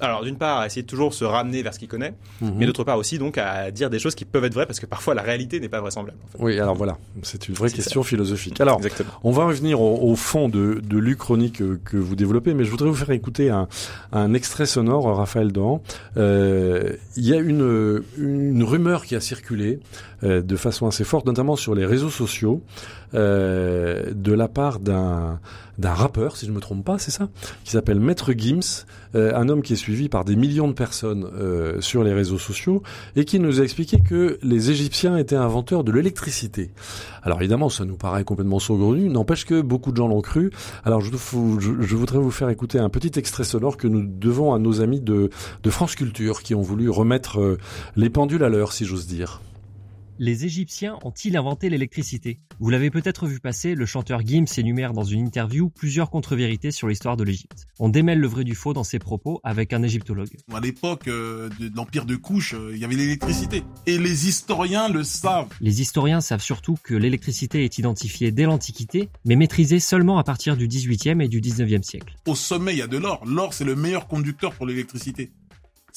[0.00, 2.54] alors d'une part à essayer de toujours se ramener vers ce qu'il connaît, Mhm.
[2.58, 4.86] mais d'autre part aussi donc à dire des choses qui peuvent être vraies parce que
[4.86, 6.18] parfois la réalité n'est pas vraisemblable.
[6.24, 6.44] En fait.
[6.44, 8.60] Oui, alors voilà, c'est une vraie question philosophique.
[8.60, 9.10] Alors, Exactement.
[9.24, 12.70] On va revenir au, au fond de, de l'Uchronie que, que vous développez, mais je
[12.70, 13.68] voudrais vous faire écouter un,
[14.12, 15.78] un extrait sonore, Raphaël Dan.
[16.16, 19.80] Euh, Il y a une, une rumeur qui a circulé
[20.24, 22.62] euh, de façon assez forte, notamment sur les réseaux sociaux,
[23.14, 25.40] euh, de la part d'un
[25.78, 27.28] d'un rappeur, si je ne me trompe pas, c'est ça,
[27.62, 31.26] qui s'appelle Maître Gims, euh, un homme qui est suivi par des millions de personnes
[31.38, 32.82] euh, sur les réseaux sociaux,
[33.14, 36.70] et qui nous a expliqué que les Égyptiens étaient inventeurs de l'électricité.
[37.22, 40.50] Alors évidemment, ça nous paraît complètement saugrenu, n'empêche que beaucoup de gens l'ont cru.
[40.86, 44.54] Alors je, je- je voudrais vous faire écouter un petit extrait sonore que nous devons
[44.54, 45.28] à nos amis de,
[45.62, 47.58] de France Culture qui ont voulu remettre euh,
[47.96, 49.42] les pendules à l'heure, si j'ose dire.
[50.18, 52.38] Les Égyptiens ont-ils inventé l'électricité?
[52.58, 56.88] Vous l'avez peut-être vu passer, le chanteur Gims énumère dans une interview plusieurs contre-vérités sur
[56.88, 57.66] l'histoire de l'Égypte.
[57.78, 60.34] On démêle le vrai du faux dans ses propos avec un égyptologue.
[60.54, 63.62] À l'époque euh, de, l'Empire de Couche, euh, il y avait l'électricité.
[63.84, 65.52] Et les historiens le savent.
[65.60, 70.56] Les historiens savent surtout que l'électricité est identifiée dès l'Antiquité, mais maîtrisée seulement à partir
[70.56, 72.16] du 18e et du 19e siècle.
[72.26, 73.22] Au sommet, il y a de l'or.
[73.26, 75.30] L'or, c'est le meilleur conducteur pour l'électricité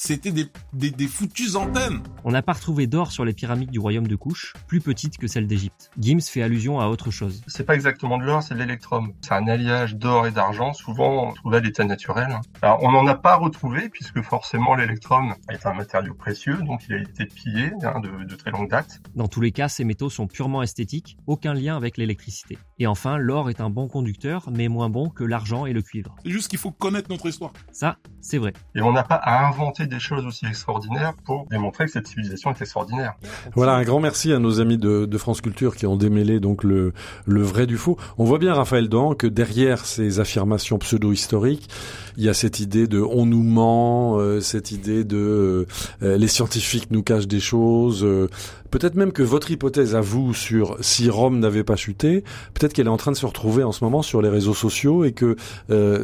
[0.00, 2.02] c'était des, des, des, foutues antennes.
[2.24, 5.26] On n'a pas retrouvé d'or sur les pyramides du royaume de Couche, plus petites que
[5.26, 5.90] celles d'Égypte.
[5.98, 7.42] Gims fait allusion à autre chose.
[7.46, 9.12] C'est pas exactement de l'or, c'est de l'électrum.
[9.20, 12.40] C'est un alliage d'or et d'argent, souvent trouvé à l'état naturel.
[12.62, 16.94] Alors, on n'en a pas retrouvé, puisque forcément l'électrum est un matériau précieux, donc il
[16.94, 19.02] a été pillé hein, de, de très longue date.
[19.14, 22.56] Dans tous les cas, ces métaux sont purement esthétiques, aucun lien avec l'électricité.
[22.82, 26.16] Et enfin, l'or est un bon conducteur, mais moins bon que l'argent et le cuivre.
[26.24, 27.52] C'est juste qu'il faut connaître notre histoire.
[27.72, 28.54] Ça, c'est vrai.
[28.74, 32.50] Et on n'a pas à inventer des choses aussi extraordinaires pour démontrer que cette civilisation
[32.50, 33.16] est extraordinaire.
[33.54, 36.64] Voilà, un grand merci à nos amis de, de France Culture qui ont démêlé donc
[36.64, 36.94] le,
[37.26, 37.98] le vrai du faux.
[38.16, 41.68] On voit bien, Raphaël Dan, que derrière ces affirmations pseudo-historiques,
[42.16, 45.66] il y a cette idée de on nous ment, euh, cette idée de
[46.02, 48.04] euh, les scientifiques nous cachent des choses.
[48.04, 48.28] Euh,
[48.70, 52.86] peut-être même que votre hypothèse à vous sur si Rome n'avait pas chuté, peut-être qu'elle
[52.86, 55.36] est en train de se retrouver en ce moment sur les réseaux sociaux et que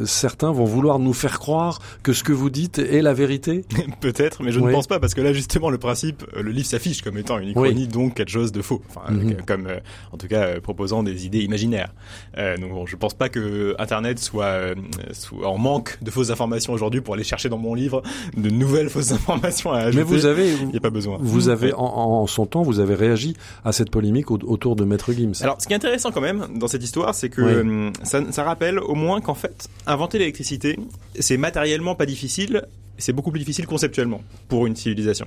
[0.04, 3.64] certains vont vouloir nous faire croire que ce que vous dites est la vérité.
[4.00, 7.02] peut-être, mais je ne pense pas parce que là justement le principe, le livre s'affiche
[7.02, 9.44] comme étant une ironie donc quelque chose de faux, enfin, mm-hmm.
[9.44, 9.68] comme
[10.12, 11.92] en tout cas proposant des idées imaginaires.
[12.36, 14.74] donc bon, je pense pas que Internet soit,
[15.12, 18.02] soit en manque de fausses informations aujourd'hui pour aller chercher dans mon livre
[18.36, 19.98] de nouvelles fausses informations à ajouter.
[19.98, 21.18] Mais vous avez, il n'y a pas besoin.
[21.20, 25.12] Vous avez, en, en, son temps, vous avez réagi à cette polémique autour de Maître
[25.12, 25.32] Gims.
[25.42, 28.44] Alors, ce qui est intéressant quand même dans cette histoire, c'est que euh, ça, ça
[28.44, 30.78] rappelle au moins qu'en fait, inventer l'électricité,
[31.18, 32.62] c'est matériellement pas difficile,
[32.98, 35.26] c'est beaucoup plus difficile conceptuellement pour une civilisation.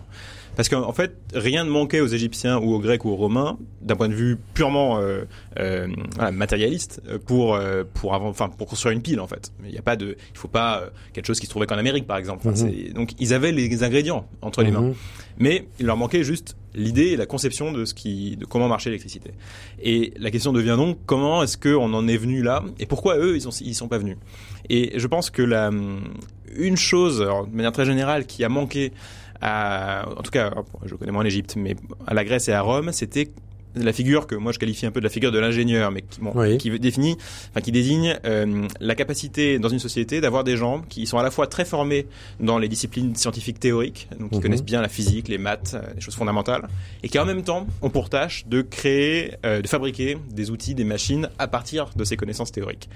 [0.56, 3.96] Parce qu'en fait, rien ne manquait aux Égyptiens ou aux Grecs ou aux Romains, d'un
[3.96, 5.24] point de vue purement euh,
[5.60, 5.88] euh,
[6.34, 9.52] matérialiste, pour euh, pour avant, enfin pour construire une pile en fait.
[9.63, 12.08] Il n'y a pas de, il faut pas quelque chose qui se trouvait qu'en Amérique
[12.08, 12.48] par exemple.
[12.48, 12.94] Mhm.
[12.94, 14.96] Donc ils avaient les ingrédients entre les mains, mhm.
[15.38, 18.89] mais il leur manquait juste l'idée et la conception de ce qui, de comment marchait
[18.89, 19.32] l'électricité.
[19.82, 23.38] Et la question devient donc comment est-ce qu'on en est venu là et pourquoi eux
[23.38, 24.17] ils ils sont pas venus?
[24.69, 25.71] Et je pense que la
[26.55, 28.91] une chose, de manière très générale, qui a manqué
[29.41, 30.51] en tout cas,
[30.86, 33.32] je connais moins l'Égypte, mais à la Grèce et à Rome, c'était
[33.75, 36.19] la figure que moi je qualifie un peu de la figure de l'ingénieur, mais qui,
[36.21, 37.17] bon, qui définit,
[37.49, 41.23] enfin qui désigne euh, la capacité dans une société d'avoir des gens qui sont à
[41.23, 42.08] la fois très formés
[42.39, 44.41] dans les disciplines scientifiques théoriques, donc qui mhm.
[44.41, 46.67] connaissent bien la physique, les maths, euh, les choses fondamentales,
[47.03, 50.75] et qui en même temps ont pour tâche de créer, euh, de fabriquer des outils,
[50.75, 52.89] des machines à partir de ces connaissances théoriques.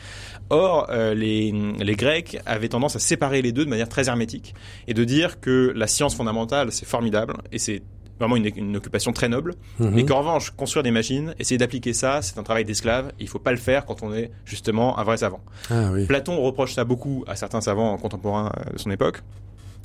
[0.50, 4.54] Or, les, les Grecs avaient tendance à séparer les deux de manière très hermétique
[4.88, 7.82] et de dire que la science fondamentale c'est formidable et c'est
[8.20, 12.38] vraiment une, occupation très noble, mais qu'en revanche, construire des machines, essayer d'appliquer ça, c'est
[12.38, 15.42] un travail d'esclave, il faut pas le faire quand on est justement un vrai savant.
[15.70, 19.22] Ah Platon reproche ça beaucoup à certains savants contemporains euh, de son époque.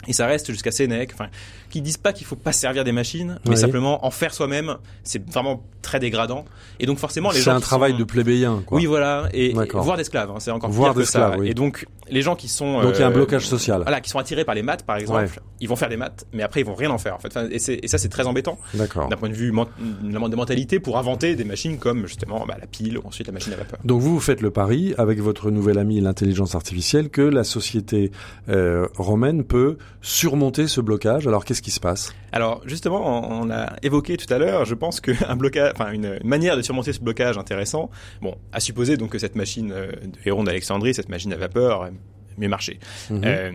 [0.07, 1.27] Et ça reste jusqu'à Sénèque, enfin,
[1.71, 5.29] qui disent pas qu'il faut pas servir des machines, mais simplement en faire soi-même, c'est
[5.29, 6.45] vraiment très dégradant.
[6.81, 7.45] Et donc forcément, les gens.
[7.45, 8.79] C'est un travail de plébéien, quoi.
[8.79, 11.35] Oui, voilà, et, voire d'esclaves, hein, c'est encore pire que ça.
[11.45, 12.81] Et donc, les gens qui sont.
[12.81, 13.83] Donc il y a un euh, blocage social.
[13.83, 16.43] Voilà, qui sont attirés par les maths, par exemple, ils vont faire des maths, mais
[16.43, 17.37] après ils vont rien en faire, en fait.
[17.51, 18.59] et, et, ça, c'est très embêtant.
[18.75, 19.09] D'accord.
[19.09, 22.99] D'un point de vue de mentalité pour inventer des machines comme justement bah, la pile
[22.99, 23.79] ou ensuite la machine à vapeur.
[23.85, 28.11] Donc vous, vous faites le pari avec votre nouvel ami l'intelligence artificielle que la société
[28.49, 31.27] euh, romaine peut surmonter ce blocage.
[31.27, 32.15] Alors qu'est-ce qui se passe?
[32.33, 36.57] Alors justement, on, a évoqué tout à l'heure, je pense qu'un blocage, enfin une, manière
[36.57, 40.45] de surmonter ce blocage intéressant, bon, à supposer donc que cette machine euh, de Héron
[40.45, 41.91] d'Alexandrie, cette machine à vapeur,
[42.39, 42.79] mieux marché.
[43.11, 43.23] Mhm.
[43.25, 43.53] Euh,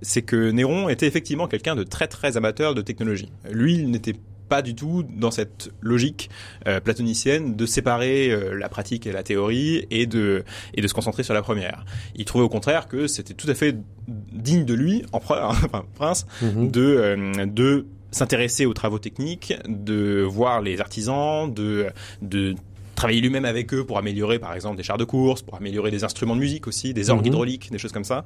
[0.00, 3.30] c'est que Néron était effectivement quelqu'un de très très amateur de technologie.
[3.50, 4.14] Lui, il n'était
[4.52, 6.28] pas du tout dans cette logique
[6.66, 10.92] euh, platonicienne de séparer euh, la pratique et la théorie et de et de se
[10.92, 11.86] concentrer sur la première.
[12.16, 13.74] Il trouvait au contraire que c'était tout à fait
[14.06, 16.70] digne de lui, empereur, enfin prince, mhm.
[16.70, 21.86] de euh, de s'intéresser aux travaux techniques, de voir les artisans, de
[22.20, 22.54] de
[22.94, 26.04] travailler lui-même avec eux pour améliorer par exemple des chars de course, pour améliorer des
[26.04, 27.32] instruments de musique aussi, des orgues mhm.
[27.32, 28.24] hydrauliques, des choses comme ça.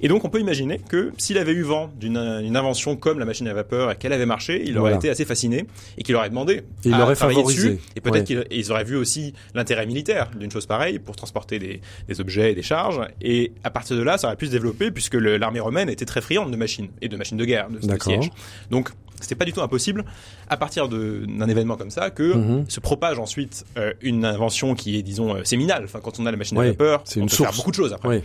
[0.00, 3.48] Et donc on peut imaginer que s'il avait eu vent d'une invention comme la machine
[3.48, 5.66] à vapeur et qu'elle avait marché, il aurait été assez fasciné
[5.98, 7.78] et qu'il aurait demandé il à aurait travailler dessus.
[7.96, 12.20] Et peut-être qu'ils auraient vu aussi l'intérêt militaire d'une chose pareille pour transporter des, des,
[12.20, 13.00] objets et des charges.
[13.20, 16.20] Et à partir de là, ça aurait pu se développer puisque l'armée romaine était très
[16.20, 18.30] friande de machines et de machines de guerre, de, de siège.
[18.70, 20.04] Donc c'était pas du tout impossible
[20.48, 22.64] à partir d'un événement comme ça que mhm.
[22.68, 25.84] se propage ensuite euh, une invention qui est disons euh, séminale.
[25.84, 27.50] Enfin, quand on a la machine à vapeur, c'est une source.
[27.50, 28.22] faire beaucoup de choses après.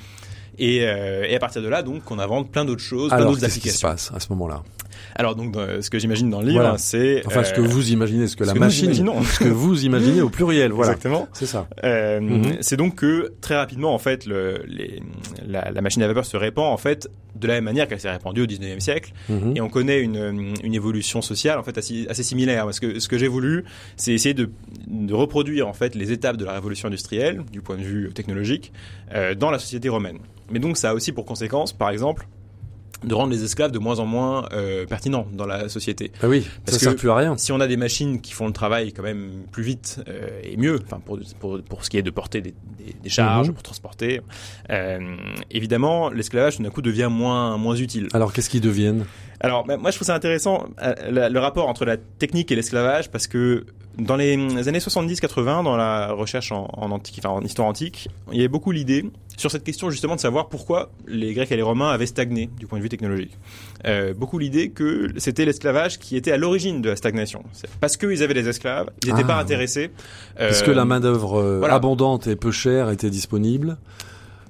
[0.59, 3.39] Et, euh, et à partir de là, donc, on invente plein d'autres choses, plein d'autres
[3.39, 3.89] qu'est-ce qui se applications.
[3.89, 4.63] passe à ce moment-là?
[5.15, 6.77] Alors, donc, dans- ce que j'imagine dans le livre, Voilà.
[6.77, 9.47] c'est Enfin, ce que euh, vous imaginez, ce que ce la que machine, ce que
[9.49, 10.91] vous imaginez au pluriel, voilà.
[10.93, 11.27] exactement.
[11.33, 11.67] C'est ça.
[11.83, 12.57] Euh, Mhm.
[12.61, 15.01] C'est donc que très rapidement, en fait, le, les,
[15.47, 18.09] la, la machine à vapeur se répand en fait de la même manière qu'elle s'est
[18.11, 19.11] répandue au 19e siècle.
[19.29, 19.53] Mhm.
[19.55, 22.65] Et on connaît une, une évolution sociale en fait assez, assez similaire.
[22.65, 23.65] Parce que ce que j'ai voulu,
[23.97, 24.49] c'est essayer de,
[24.87, 28.71] de reproduire en fait les étapes de la révolution industrielle du point de vue technologique
[29.13, 30.17] euh, dans la société romaine.
[30.51, 32.27] Mais donc ça a aussi pour conséquence, par exemple,
[33.03, 36.11] de rendre les esclaves de moins en moins euh, pertinents dans la société.
[36.23, 37.37] Ah oui, Parce ça sert que- plus à rien.
[37.37, 40.57] Si on a des machines qui font le travail quand même plus vite euh, et
[40.57, 43.53] mieux, enfin pour, pour, pour ce qui est de porter des, des, des charges, Mhm.
[43.53, 44.21] pour transporter,
[44.71, 45.15] euh,
[45.51, 48.07] évidemment l'esclavage tout d'un coup devient moins moins utile.
[48.13, 49.05] Alors, qu'est-ce qu'ils deviennent?
[49.41, 50.65] Alors, bah, moi, je trouve ça intéressant
[51.11, 53.65] la- le rapport entre la technique et l'esclavage parce que
[53.99, 58.37] dans les années 70-80, dans la recherche en, en, antique, enfin, en histoire antique, il
[58.37, 59.05] y avait beaucoup l'idée
[59.37, 62.67] sur cette question justement de savoir pourquoi les Grecs et les Romains avaient stagné du
[62.67, 63.37] point de vue technologique.
[63.85, 67.43] Euh, beaucoup l'idée que c'était l'esclavage qui était à l'origine de la stagnation.
[67.79, 69.91] Parce qu'ils avaient des esclaves, ils n'étaient Ah, pas intéressés.
[70.37, 71.75] Parce euh, que la main d'œuvre voilà.
[71.75, 73.77] abondante et peu chère était disponible.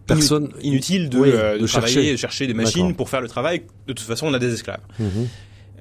[0.07, 0.49] Personne.
[0.62, 2.12] inutile de, Oui, euh, de, de chercher.
[2.13, 3.63] de chercher des machines pour faire le travail.
[3.88, 4.79] De toute façon, on a des esclaves.
[4.99, 5.27] Mhm.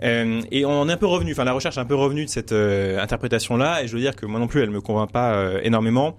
[0.02, 2.30] Euh, et on est un peu revenu, enfin la recherche est un peu revenue de
[2.30, 5.34] cette euh, interprétation-là, et je veux dire que moi non plus, elle me convainc pas
[5.34, 6.16] euh, énormément.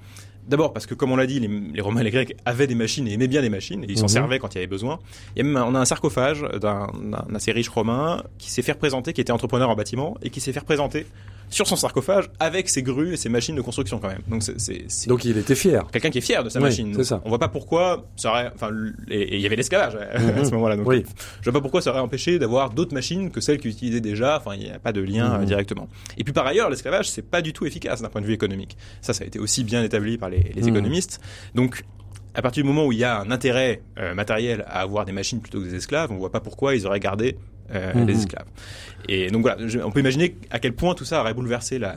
[0.48, 2.76] D'abord parce que, comme on l'a dit, les, les Romains et les Grecs avaient des
[2.76, 4.10] machines et aimaient bien les machines, et ils s'en Mhm.
[4.10, 4.98] servaient quand il y avait besoin.
[5.38, 6.88] A même, on a un sarcophage d'un
[7.36, 10.54] assez riche Romain qui s'est fait représenter, qui était entrepreneur en bâtiment, et qui s'est
[10.54, 11.06] fait représenter
[11.50, 14.22] sur son sarcophage avec ses grues et ses machines de construction quand même.
[14.28, 15.86] Donc c'est- Donc, il était fier.
[15.92, 16.94] quelqu'un qui est fier de sa Oui, machine.
[16.96, 17.22] c'est ça.
[17.26, 18.70] On voit pas pourquoi ça aurait, enfin,
[19.10, 20.46] il y avait l'esclavage à Mhm.
[20.46, 20.76] ce moment-là.
[20.76, 21.04] Donc Oui.
[21.42, 24.38] je vois pas pourquoi ça aurait empêché d'avoir d'autres machines que celles qu'ils utilisaient déjà.
[24.38, 25.42] Enfin, il n'y a pas de lien Mhm.
[25.44, 25.88] euh, directement.
[26.18, 28.78] Et puis par ailleurs, l'esclavage, c'est pas du tout efficace d'un point de vue économique.
[29.02, 30.70] Ça, ça a été aussi bien établi par les, les Mhm.
[30.70, 31.20] économistes.
[31.56, 31.84] Donc,
[32.36, 35.12] à partir du moment où il y a un intérêt euh, matériel à avoir des
[35.12, 37.36] machines plutôt que des esclaves, on voit pas pourquoi ils auraient gardé
[37.74, 38.08] euh, Mhm.
[38.08, 38.46] les esclaves.
[39.10, 41.96] Et donc voilà, je- on peut imaginer à quel point tout ça aurait bouleversé la-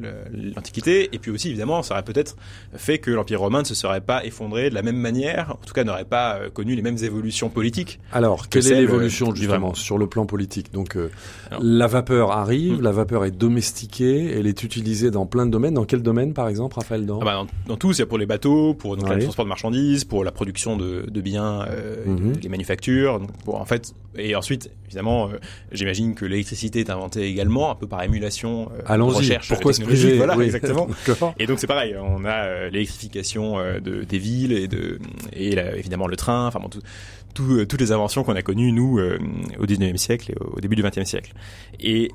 [0.00, 2.36] le- l'Antiquité, et puis aussi évidemment, ça aurait peut-être
[2.76, 5.72] fait que l'Empire romain ne se serait pas effondré de la même manière, en tout
[5.74, 7.98] cas n'aurait pas euh, connu les mêmes évolutions politiques.
[8.12, 10.72] Alors, quelle est l'évolution euh, du justement sur le plan politique?
[10.72, 11.10] Donc, euh,
[11.50, 11.62] Alors.
[11.64, 12.82] la vapeur arrive, Mm.
[12.82, 15.74] la vapeur est domestiquée, elle est utilisée dans plein de domaines.
[15.74, 18.74] Dans quel domaine, par exemple, Raphaël Dan Ah bah, dans, dans c'est pour les bateaux,
[18.74, 19.16] pour donc, Ouais.
[19.16, 21.66] le transport de marchandises, pour la production de, de biens,
[22.06, 22.34] Mhm.
[22.42, 23.18] les manufactures.
[23.20, 25.38] Donc, pour, en fait, et ensuite, évidemment, euh,
[25.72, 29.14] j'imagine que l'électricité est inventée également, un peu par émulation, euh, de Allons-y.
[29.16, 30.04] recherche Pourquoi se technologique.
[30.06, 30.18] priver?
[30.18, 30.44] Voilà, Oui.
[30.46, 30.88] exactement.
[31.38, 34.98] Et donc c'est pareil, on a euh, l'électrification euh, de, des villes et de
[35.32, 36.80] et la- évidemment le train, enfin bon, tout,
[37.34, 39.18] tout, euh, toutes les inventions qu'on a connues nous euh,
[39.58, 41.32] au 19e siècle et au début du 20e siècle.
[41.80, 42.10] Et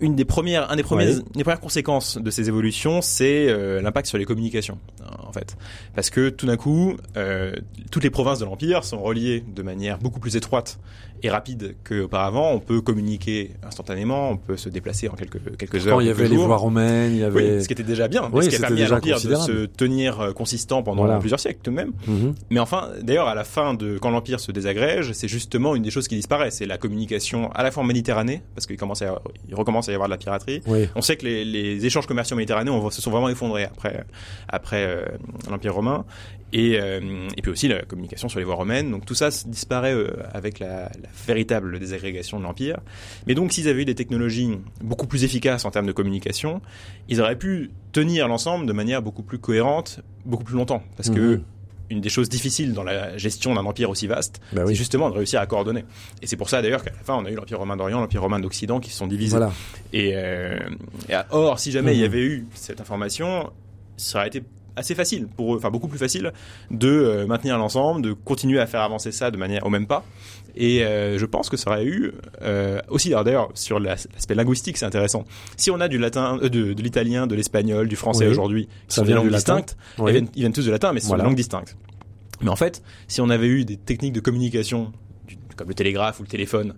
[0.00, 1.22] une des premières, un des premières, Ouais.
[1.36, 4.78] des premières conséquences de ces évolutions, c'est euh, l'impact sur les communications,
[5.24, 5.56] en fait,
[5.94, 7.52] parce que tout d'un coup, euh,
[7.92, 10.80] toutes les provinces de l'empire sont reliées de manière beaucoup plus étroite
[11.22, 12.52] et rapide qu'auparavant.
[12.52, 16.02] On peut communiquer instantanément, on peut se déplacer en quelques quelques heures.
[16.02, 17.54] Il y avait les voies romaines, il y avait.
[17.56, 19.66] Oui, ce qui était déjà bien, Oui, ce qui a permis à l'Empire de se
[19.66, 21.18] tenir euh, consistant pendant Voilà.
[21.18, 21.92] plusieurs siècles tout de même.
[22.06, 22.34] Mhm.
[22.50, 25.90] Mais enfin, d'ailleurs, à la fin de quand l'Empire se désagrège, c'est justement une des
[25.90, 29.06] choses qui disparaît, c'est la communication à la fois en Méditerranée, parce qu'il commence à
[29.08, 30.60] avoir- il recommence à y avoir de la piraterie.
[30.66, 30.88] Oui.
[30.94, 34.04] On sait que les, les échanges commerciaux méditerranéens se sont vraiment effondrés après
[34.48, 35.04] après euh,
[35.50, 36.04] l'Empire romain
[36.52, 38.90] et euh, et puis aussi la communication sur les voies romaines.
[38.90, 42.78] Donc tout ça disparaît euh, avec la, la véritable désagrégation de l'Empire.
[43.26, 46.60] Mais donc s'ils avaient eu des technologies beaucoup plus efficaces en termes de communication,
[47.08, 50.82] ils auraient pu tenir l'ensemble de manière beaucoup plus cohérente, beaucoup plus longtemps.
[50.96, 51.42] Parce que Mhm.
[51.90, 54.74] une des choses difficiles dans la gestion d'un empire aussi vaste, Bah c'est oui.
[54.74, 55.84] justement de réussir à coordonner.
[56.22, 58.22] Et c'est pour ça d'ailleurs qu'à la fin, on a eu l'Empire romain d'Orient, l'Empire
[58.22, 59.36] romain d'Occident qui se sont divisés.
[59.36, 59.52] Voilà.
[59.92, 60.58] Et, euh,
[61.10, 62.06] et or, si jamais il y Mhm.
[62.06, 63.50] avait eu cette information,
[63.98, 64.42] ça aurait été
[64.76, 66.32] assez facile pour eux, enfin beaucoup plus facile
[66.70, 70.04] de euh, maintenir l'ensemble, de continuer à faire avancer ça de manière au même pas.
[70.54, 74.76] Et euh, je pense que ça aurait eu euh, aussi, d'ailleurs sur la- l'aspect linguistique,
[74.76, 75.24] c'est intéressant.
[75.56, 78.30] Si on a du latin, euh, de, de l'italien, de l'espagnol, du français Oui.
[78.32, 80.10] aujourd'hui, qui sont des langues distinctes, Oui.
[80.10, 81.22] ils, viennent, ils viennent tous de latin, mais ce Voilà.
[81.22, 81.76] sont des langues distinctes.
[82.42, 84.92] Mais en fait, si on avait eu des techniques de communication
[85.56, 86.74] comme le télégraphe ou le téléphone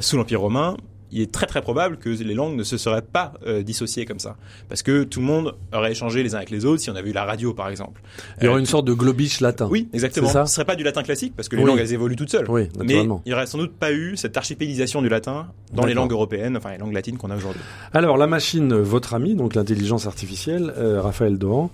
[0.00, 0.76] sous l'Empire romain,
[1.12, 4.18] il est très très probable que les langues ne se seraient pas euh, dissociées comme
[4.18, 4.36] ça.
[4.68, 7.10] Parce que tout le monde aurait échangé les uns avec les autres si on avait
[7.10, 8.00] eu la radio par exemple.
[8.40, 9.68] Il y aurait Euh, une sorte de globish latin.
[9.70, 10.28] Oui, exactement.
[10.28, 11.68] Ça Ce serait pas du latin classique parce que les Oui.
[11.68, 12.46] langues elles évoluent toutes seules.
[12.48, 13.22] Oui, Mais naturellement.
[13.24, 16.56] il n'y aurait sans doute pas eu cette archipélisation du latin dans les langues européennes,
[16.56, 17.60] enfin les langues latines qu'on a aujourd'hui.
[17.92, 21.70] Alors la machine, votre ami, donc l'intelligence artificielle, euh, Raphaël Dohan,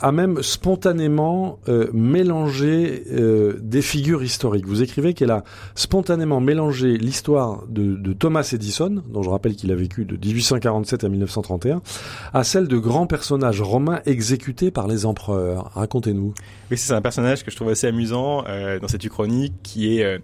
[0.00, 4.66] a même spontanément euh, mélangé euh, des figures historiques.
[4.66, 5.44] Vous écrivez qu'elle a
[5.74, 11.04] spontanément mélangé l'histoire de, de, Thomas Edison, dont je rappelle qu'il a vécu de 1847
[11.04, 11.82] à 1931,
[12.32, 15.70] à celle de grands personnages romains exécutés par les empereurs.
[15.74, 16.34] Racontez-nous.
[16.70, 20.20] Oui, c'est un personnage que je trouve assez amusant euh, dans cette uchronie, qui est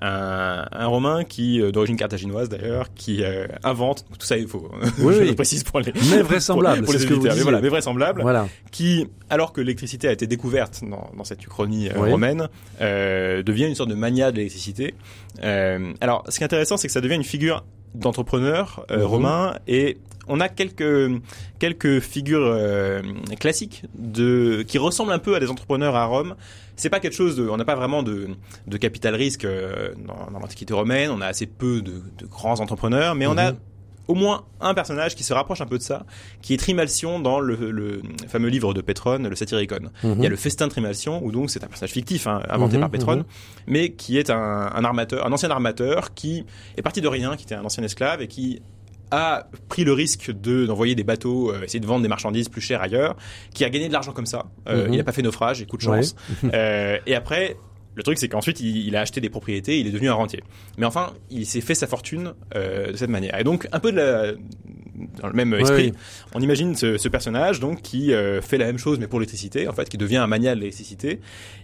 [0.00, 4.36] un, un Romain qui, euh, d'origine carthaginoise d'ailleurs, qui euh, invente tout ça.
[4.36, 7.60] Il faut, oui, je précise pour les mais vraisemblable, pour, pour les éditeurs, mais voilà,
[7.60, 8.22] mais vraisemblable.
[8.22, 8.48] Voilà.
[8.70, 12.10] Qui, alors que l'électricité a été découverte dans, dans cette uchronie euh, oui.
[12.10, 12.48] romaine,
[12.80, 14.94] euh, devient une sorte de mania de l'électricité.
[15.42, 19.02] Euh, alors, ce qui est intéressant, c'est que ça devient une figure d'entrepreneur euh, mmh.
[19.02, 21.20] romain et on a quelques
[21.58, 23.02] quelques figures euh,
[23.38, 26.34] classiques de qui ressemblent un peu à des entrepreneurs à Rome.
[26.76, 28.28] C'est pas quelque chose de, on n'a pas vraiment de,
[28.66, 31.10] de capital risque euh, dans, dans l'Antiquité romaine.
[31.10, 33.30] On a assez peu de, de grands entrepreneurs, mais mmh.
[33.30, 33.52] on a
[34.06, 36.04] au moins un personnage qui se rapproche un peu de ça,
[36.42, 39.90] qui est Trimalcion dans le, le fameux livre de Pétrone, le Satyricon.
[40.02, 40.12] Mmh.
[40.18, 42.76] Il y a le festin de Trimalcion, où donc c'est un personnage fictif, hein, inventé
[42.76, 43.24] mmh, par Pétrone, mmh.
[43.66, 44.36] mais qui est un,
[44.74, 46.44] un, armateur, un ancien armateur qui
[46.76, 48.60] est parti de rien, qui était un ancien esclave et qui
[49.10, 52.60] a pris le risque de d'envoyer des bateaux, euh, essayer de vendre des marchandises plus
[52.60, 53.16] chères ailleurs,
[53.54, 54.46] qui a gagné de l'argent comme ça.
[54.68, 56.14] Euh, Il n'a pas fait naufrage, et coup de chance.
[56.42, 56.50] Ouais.
[56.54, 57.56] euh, et après,
[57.94, 60.42] le truc, c'est qu'ensuite, il, il, a acheté des propriétés, il est devenu un rentier.
[60.78, 63.38] Mais enfin, il s'est fait sa fortune de cette manière.
[63.38, 64.32] Et donc, un peu de la,
[65.20, 65.98] dans le même esprit, oui.
[66.34, 68.10] on imagine ce, ce, personnage donc qui
[68.42, 71.20] fait la même chose, mais pour l'électricité, en fait, qui devient un mania de l'électricité,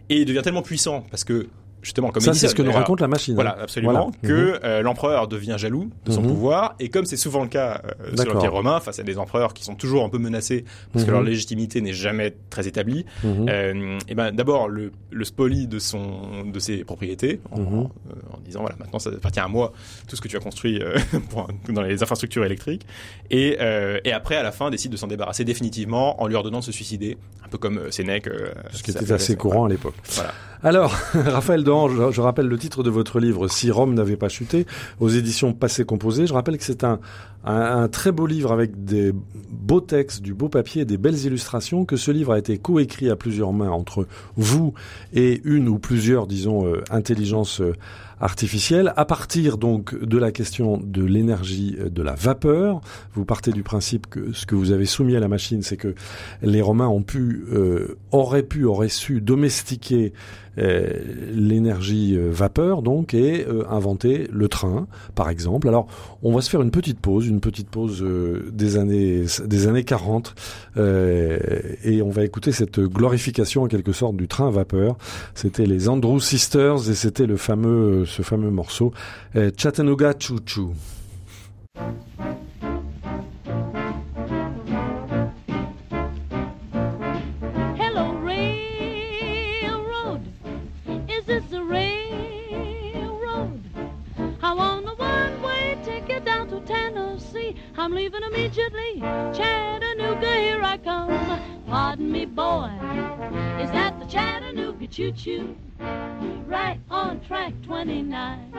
[0.09, 1.48] et il devient tellement puissant parce que
[1.83, 4.11] justement comme ça c'est ce que nous raconte la machine voilà absolument voilà.
[4.23, 4.61] que mmh.
[4.64, 6.27] euh, l'empereur devient jaloux de son mmh.
[6.27, 9.55] pouvoir et comme c'est souvent le cas euh, sur l'empire romain face à des empereurs
[9.55, 13.99] qui sont toujours un peu menacés parce que leur légitimité n'est jamais très établie euh,
[14.09, 17.90] et ben d'abord le, le spolie de son de ses propriétés en, en,
[18.45, 19.73] disant voilà maintenant ça appartient à moi
[20.09, 20.99] tout ce que tu as construit euh,
[21.31, 22.87] pour, dans les infrastructures électriques
[23.31, 26.61] et euh, et après à la fin décide de s'en débarrasser définitivement en lui ordonnant
[26.61, 28.29] de se suicider un peu comme Sénèque
[28.73, 29.95] ce qui était assez courant à l'époque.
[30.14, 30.33] Voilà.
[30.62, 34.67] Alors Raphaël je, rappelle le titre de votre livre, Si Rome n'avait pas chuté,
[34.99, 36.27] aux éditions Passé Composé.
[36.27, 37.01] Je rappelle que c'est un,
[37.45, 39.13] un, très beau livre avec des
[39.51, 43.17] beaux textes, du beau papier des belles illustrations, que ce livre a été coécrit à
[43.17, 44.07] plusieurs mains entre
[44.37, 44.75] vous
[45.13, 47.75] et une ou plusieurs, disons, euh, intelligences euh,
[48.21, 48.93] artificielle.
[48.97, 52.81] À partir donc de la question de l'énergie de la vapeur,
[53.15, 55.95] vous partez du principe que ce que vous avez soumis à la machine, c'est que
[56.43, 60.13] les Romains ont pu, euh, auraient pu, auraient su domestiquer
[60.59, 60.89] euh,
[61.33, 65.69] l'énergie euh, vapeur donc et euh, inventer le train, par exemple.
[65.69, 65.87] Alors,
[66.23, 69.85] on va se faire une petite pause, une petite pause euh, des années des années
[69.85, 70.35] 40,
[70.77, 74.97] et on va écouter cette glorification en quelque sorte du train vapeur.
[75.35, 78.92] C'était les Andrew Sisters et c'était le fameux ce fameux morceau
[79.37, 80.75] euh, Chattanooga Choo Choo.
[97.79, 99.01] I'm leaving immediately.
[99.01, 101.40] Chattanooga, here I come.
[101.66, 102.70] Pardon me, boy.
[103.59, 105.57] Is that the Chattanooga choo choo?
[105.81, 108.53] Right on track 29.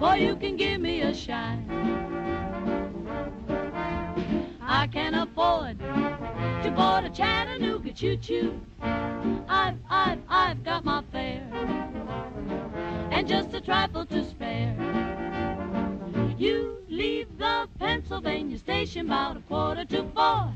[0.00, 1.64] Boy, you can give me a shine.
[4.60, 8.60] I can afford to board a Chattanooga choo-choo.
[8.80, 11.48] I've, I've, I've got my fare
[13.10, 14.74] and just a trifle to spare.
[16.38, 20.52] You leave the Pennsylvania station about a quarter to four.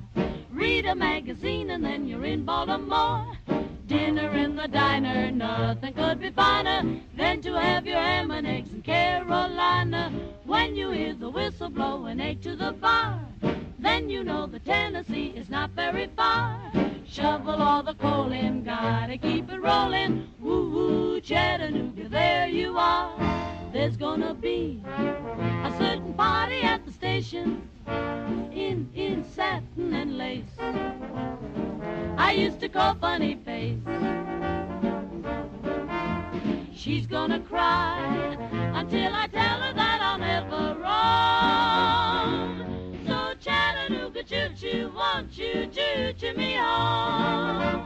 [0.50, 3.38] Read a magazine and then you're in Baltimore
[3.87, 5.31] dinner in the diner.
[5.31, 6.83] Nothing could be finer
[7.16, 10.11] than to have your ham and eggs in Carolina.
[10.44, 13.20] When you hear the whistle blow and to the bar,
[13.78, 16.72] then you know the Tennessee is not very far.
[17.07, 20.28] Shovel all the coal in, gotta keep it rolling.
[20.40, 23.12] Woo woo, Chattanooga, there you are.
[23.72, 25.71] There's gonna be a
[26.22, 27.68] party at the station
[28.52, 30.56] in in satin and lace.
[32.16, 33.80] I used to call funny face.
[36.72, 37.98] She's gonna cry
[38.80, 42.50] until I tell her that I'll never run.
[43.08, 47.82] So Chattanooga choo choo, won't you choo choo me home?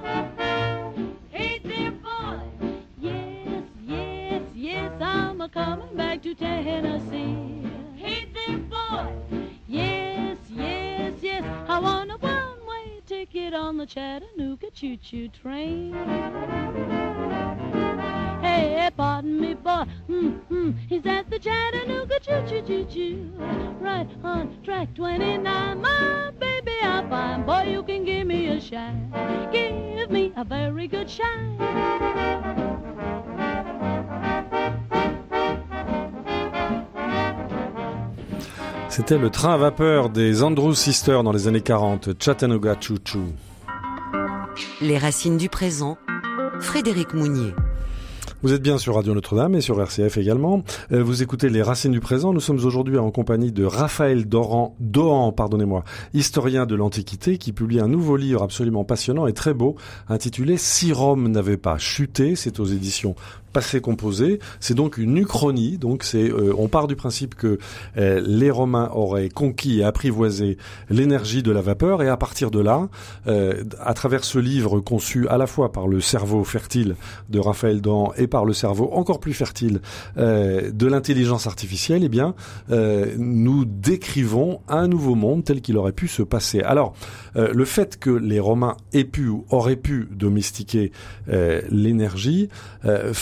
[1.30, 2.40] Hey there, boy.
[3.00, 7.56] Yes, yes, yes, I'm a coming back to Tennessee.
[8.06, 9.12] Hey there, boy.
[9.66, 12.16] Yes, yes, yes, I wanna
[13.06, 15.92] ticket on the Chattanooga choo-choo train.
[18.42, 19.84] Hey, pardon me, boy.
[20.08, 20.70] Mm-hmm.
[20.88, 23.32] He's at the Chattanooga choo-choo-choo-choo.
[23.80, 27.44] Right on track 29, my baby, I fine.
[27.44, 29.10] Boy, you can give me a shine.
[29.52, 31.56] Give me a very good shine.
[38.96, 43.26] C'était le train à vapeur des Andrews Sisters dans les années 40, Chattanooga Choo Choo.
[44.80, 45.98] Les racines du présent.
[46.60, 47.52] Frédéric Mounier.
[48.42, 50.62] Vous êtes bien sur Radio Notre-Dame et sur RCF également.
[50.92, 52.32] Euh, vous écoutez Les Racines du présent.
[52.32, 57.80] Nous sommes aujourd'hui en compagnie de Raphaël Doran, Dohan, pardonnez-moi, historien de l'Antiquité, qui publie
[57.80, 59.76] un nouveau livre absolument passionnant et très beau,
[60.08, 62.34] intitulé Si Rome n'avait pas chuté.
[62.34, 63.14] C'est aux éditions
[63.56, 64.38] passé composé.
[64.60, 65.78] C'est donc une uchronie.
[65.78, 67.58] Donc c'est, euh, on part du principe que
[67.96, 70.58] euh, les Romains auraient conquis et apprivoisé
[70.90, 72.90] l'énergie de la vapeur, et à partir de là,
[73.28, 76.96] euh, à travers ce livre conçu à la fois par le cerveau fertile
[77.30, 79.80] de Raphaël Dan et par le cerveau encore plus fertile
[80.18, 82.34] euh, de l'intelligence artificielle, eh bien,
[82.70, 86.60] euh, nous décrivons un nouveau monde tel qu'il aurait pu se passer.
[86.60, 86.92] Alors,
[87.36, 90.92] euh, le fait que les Romains aient pu ou auraient pu domestiquer
[91.70, 92.48] l'énergie
[92.84, 93.12] euh,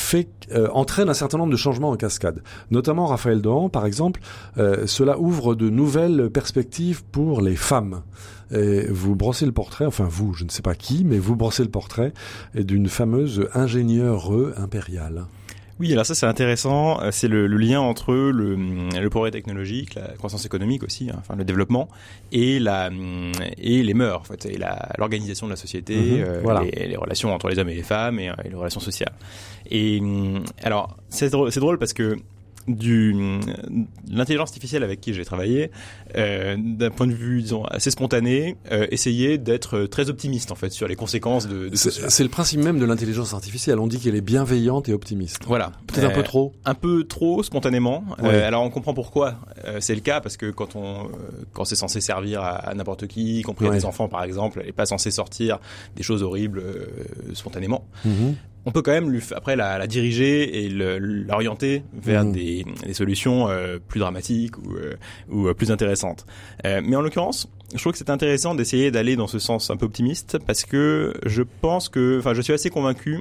[0.52, 2.42] euh, entraîne un certain nombre de changements en cascade.
[2.70, 4.20] Notamment Raphaël Dohan, par exemple,
[4.58, 8.02] euh, cela ouvre de nouvelles perspectives pour les femmes.
[8.50, 11.64] Et vous brossez le portrait, enfin vous, je ne sais pas qui, mais vous brossez
[11.64, 12.12] le portrait
[12.54, 15.24] d'une fameuse ingénieure impériale.
[15.80, 17.00] Oui, alors ça c'est intéressant.
[17.02, 21.16] Euh, C'est le, le lien entre le, le progrès technologique, la croissance économique aussi, hein,
[21.18, 21.88] enfin le développement,
[22.30, 22.90] et la
[23.58, 24.58] et les mœurs en fait, et
[24.98, 26.62] l'organisation de la société, Mhm, euh, voilà.
[26.62, 29.14] les, les relations entre les hommes et les femmes, et, euh, et les relations sociales.
[29.70, 32.16] Et hum, alors c'est drôle, c'est drôle parce que
[32.68, 33.14] du
[34.10, 35.70] l'intelligence artificielle avec qui j'ai travaillé,
[36.16, 40.70] euh, d'un point de vue disons assez spontané, euh, essayait d'être très optimiste en fait
[40.70, 43.78] sur les conséquences de, C'est le principe même de l'intelligence artificielle.
[43.78, 45.42] On dit qu'elle est bienveillante et optimiste.
[45.46, 46.52] Voilà, Peut-être un Euh, peu trop.
[46.64, 48.04] un peu trop spontanément.
[48.22, 48.28] Ouais.
[48.34, 49.34] Euh, alors on comprend pourquoi
[49.66, 51.08] euh, c'est le cas parce que quand on euh,
[51.52, 54.60] quand c'est censé servir à, à n'importe qui, y compris à des enfants par exemple,
[54.62, 55.58] elle est pas censée sortir
[55.96, 56.86] des choses horribles euh,
[57.34, 57.86] spontanément.
[58.04, 58.34] Mhm.
[58.66, 62.32] On peut quand même lui, après la, la diriger et l'orienter vers Mhm.
[62.32, 64.94] des, des solutions euh, plus dramatiques ou, euh,
[65.30, 66.24] ou euh, plus intéressantes.
[66.64, 69.76] Euh, mais en l'occurrence, je trouve que c'est intéressant d'essayer d'aller dans ce sens un
[69.76, 73.20] peu optimiste parce que je pense que, enfin, je suis assez convaincu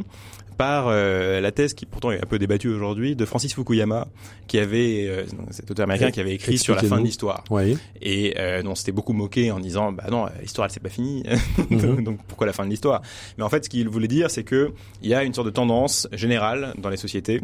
[0.54, 4.08] par euh, la thèse qui pourtant est un peu débattue aujourd'hui de Francis Fukuyama
[4.48, 7.78] qui avait euh, cet auteur américain qui avait écrit sur la fin de l'histoire Oui.
[8.02, 11.24] et euh, dont c'était beaucoup moqué en disant bah non l'histoire elle c'est pas fini
[11.70, 12.04] Mhm.
[12.04, 13.02] donc pourquoi la fin de l'histoire?
[13.38, 15.52] Mais en fait ce qu'il voulait dire c'est que il y a une sorte de
[15.54, 17.42] tendance générale dans les sociétés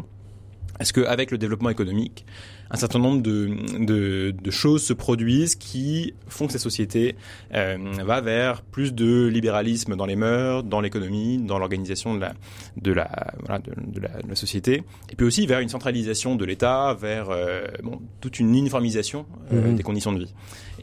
[0.78, 2.24] à ce qu'avec le développement économique
[2.72, 3.50] un certain nombre de,
[3.84, 7.16] de, de choses se produisent qui font que ces sociétés
[7.54, 12.32] euh, va vers plus de libéralisme dans les mœurs, dans l'économie, dans l'organisation de la,
[12.76, 16.36] de, la, voilà, de, de la, de la société, et puis aussi vers une centralisation
[16.36, 19.74] de l'État, vers euh, bon, toute une uniformisation euh, Mhm.
[19.76, 20.34] des conditions de vie.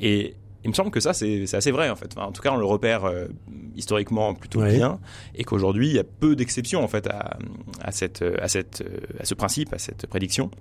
[0.02, 0.36] Et
[0.66, 2.12] il me semble que ça, c'est c'est assez vrai en fait.
[2.18, 3.28] Enfin, en tout cas, on le repère euh,
[3.78, 4.76] historiquement plutôt Ouais.
[4.76, 5.00] bien,
[5.36, 7.38] et qu'aujourd'hui, il y a peu d'exceptions en fait à,
[7.82, 8.84] à, cette, à, cette,
[9.20, 10.52] à ce principe, à cette prédiction.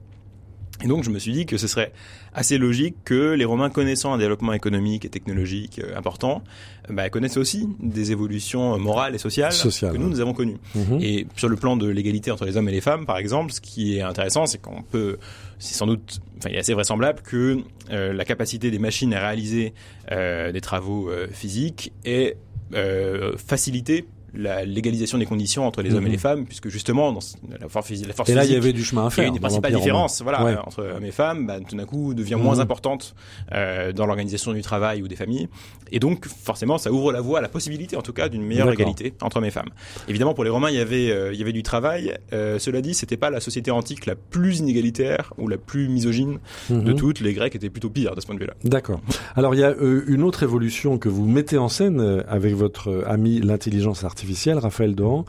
[0.87, 1.93] Et donc, je me suis dit que ce serait
[2.33, 6.45] assez logique que les Romains, connaissant un développement économique et technologique euh, important,
[6.89, 10.11] euh, bah, connaissent aussi des évolutions morales et sociales, que nous, ouais.
[10.11, 10.59] nous avons connues.
[10.77, 11.01] Mhm.
[11.01, 13.61] Et sur le plan de l'égalité entre les hommes et les femmes, par exemple, ce
[13.61, 15.19] qui est intéressant, c'est qu'on peut,
[15.59, 17.59] c'est sans doute, enfin, il est assez vraisemblable que
[17.91, 19.75] euh, la capacité des machines à réaliser
[20.13, 22.37] euh, des travaux euh, physiques est
[23.37, 24.07] facilitée
[24.37, 26.07] la légalisation des conditions entre les hommes Mhm.
[26.09, 27.21] et les femmes, puisque justement, dans
[27.61, 29.11] la force, physique- la force Et là, il y avait du chemin à il y
[29.11, 29.25] a faire.
[29.35, 29.69] une romain.
[29.79, 30.57] différences voilà, Ouais.
[30.57, 32.43] entre hommes et femmes, bah, tout d'un coup devient Mhm.
[32.43, 33.15] moins importante
[33.53, 35.49] euh, dans l'organisation du travail ou des familles.
[35.93, 38.71] Et donc, forcément, ça ouvre la voie à la possibilité, en tout cas, d'une meilleure
[38.73, 39.71] égalité entre hommes et femmes.
[40.09, 42.17] Évidemment, pour les Romains, il y avait, euh, il y avait du travail.
[42.33, 46.39] Euh, cela dit, c'était pas la société antique la plus inégalitaire ou la plus misogyne
[46.71, 46.95] de Mhm.
[46.97, 47.21] toutes.
[47.21, 48.55] Les Grecs étaient plutôt pires de ce point de vue-là.
[48.65, 49.01] D'accord.
[49.37, 53.41] Alors il y a une autre évolution que vous mettez en scène avec votre ami
[53.41, 54.26] l'intelligence artificielle,
[54.59, 55.25] Raphaël Dohan,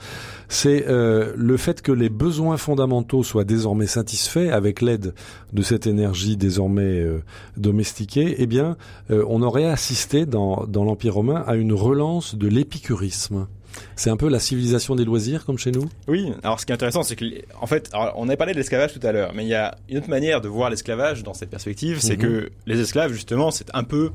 [0.49, 5.13] c'est euh, le fait que les besoins fondamentaux soient désormais satisfaits avec l'aide
[5.53, 7.21] de cette énergie désormais euh,
[7.57, 8.35] domestiquée.
[8.39, 8.77] Eh bien,
[9.11, 13.47] euh, on aurait assisté dans, dans l'Empire romain à une relance de l'épicurisme.
[13.95, 15.87] C'est un peu la civilisation des loisirs comme chez nous?
[16.07, 17.25] Oui, alors ce qui est intéressant, c'est que,
[17.61, 19.97] en fait, on avait parlé de l'esclavage tout à l'heure, mais il y a une
[19.99, 22.21] autre manière de voir l'esclavage dans cette perspective, c'est Mhm.
[22.21, 24.09] que les esclaves, justement, c'est un peu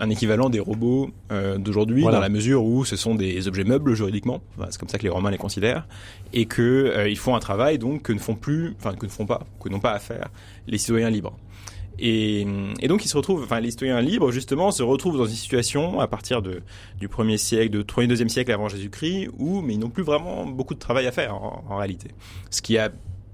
[0.00, 2.16] un équivalent des robots euh, d'aujourd'hui, Voilà.
[2.16, 5.04] dans la mesure où ce sont des objets meubles juridiquement, Enfin, c'est comme ça que
[5.04, 5.86] les Romains les considèrent,
[6.32, 9.10] et que euh, ils font un travail donc que ne font plus, enfin que ne
[9.10, 10.28] font pas, que n'ont pas à faire
[10.66, 11.36] les citoyens libres.
[12.02, 12.46] Et,
[12.80, 16.00] et donc ils se retrouvent, enfin les citoyens libres justement se retrouvent dans une situation
[16.00, 16.62] à partir de,
[16.98, 20.46] du premier siècle, de premier deuxième siècle avant Jésus-Christ, où mais ils n'ont plus vraiment
[20.46, 22.08] beaucoup de travail à faire en, en réalité.
[22.50, 22.90] Ce qui a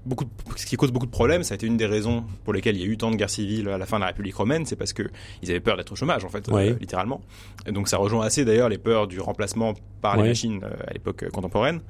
[0.07, 1.43] beaucoup, de- ce qui cause beaucoup de problèmes.
[1.43, 3.29] Ça a été une des raisons pour lesquelles il y a eu tant de guerres
[3.29, 4.65] civiles à la fin de la République romaine.
[4.65, 5.03] C'est parce que
[5.43, 7.21] ils avaient peur d'être au chômage, en fait, euh, littéralement.
[7.67, 10.93] Et donc ça rejoint assez d'ailleurs les peurs du remplacement par les machines euh, à
[10.93, 11.81] l'époque euh, contemporaine.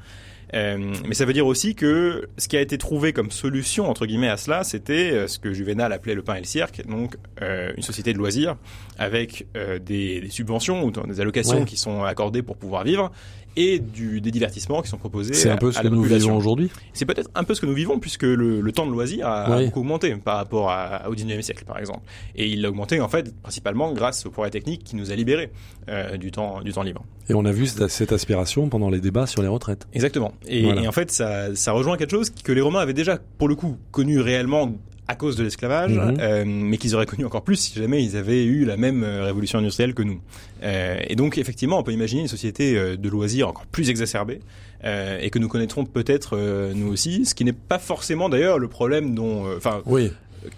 [0.53, 4.05] Euh, mais ça veut dire aussi que ce qui a été trouvé comme solution entre
[4.05, 7.73] guillemets à cela, c'était ce que Juvenal appelait le pain et le cirque, donc euh,
[7.75, 8.55] une société de loisirs
[8.97, 11.65] avec euh, des, des subventions ou des allocations Ouais.
[11.65, 13.11] qui sont accordées pour pouvoir vivre
[13.57, 15.33] et du, des divertissements qui sont proposés.
[15.33, 16.27] C'est un peu ce à que nous population.
[16.29, 16.69] vivons aujourd'hui?
[16.93, 19.59] C'est peut-être un peu ce que nous vivons puisque le, le temps de loisir a,
[19.65, 22.01] beaucoup augmenté par rapport à- au 19e siècle par exemple.
[22.35, 25.49] Et il a augmenté en fait principalement grâce au progrès technique qui nous a libérés
[25.89, 27.03] euh, du temps du temps libre.
[27.29, 29.87] Et on a vu cette, cette aspiration pendant les débats sur les retraites.
[29.91, 30.31] Exactement.
[30.47, 30.83] Et, Voilà.
[30.83, 33.55] et en fait, ça, ça rejoint quelque chose que les Romains avaient déjà, pour le
[33.55, 34.71] coup, connu réellement
[35.07, 36.17] à cause de l'esclavage, Mhm.
[36.19, 39.23] euh, mais qu'ils auraient connu encore plus si jamais ils avaient eu la même euh,
[39.23, 40.19] révolution industrielle que nous.
[40.63, 44.39] Euh, et donc, effectivement, on peut imaginer une société euh, de loisirs encore plus exacerbée
[44.83, 48.59] euh, et que nous connaîtrons peut-être euh, nous aussi, ce qui n'est pas forcément d'ailleurs
[48.59, 50.11] le problème dont, enfin, Oui.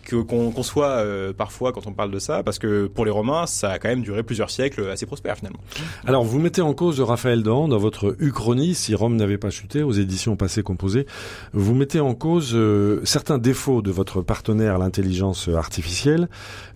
[0.09, 3.71] Qu'on conçoit euh, parfois quand on parle de ça, parce que pour les Romains, ça
[3.71, 5.59] a quand même duré plusieurs siècles assez prospère finalement.
[6.05, 9.83] Alors, vous mettez en cause Raphaël Dahan dans votre Uchronie, si Rome n'avait pas chuté,
[9.83, 11.05] aux éditions passées composées.
[11.53, 16.29] Vous mettez en cause euh, certains défauts de votre partenaire, l'intelligence artificielle.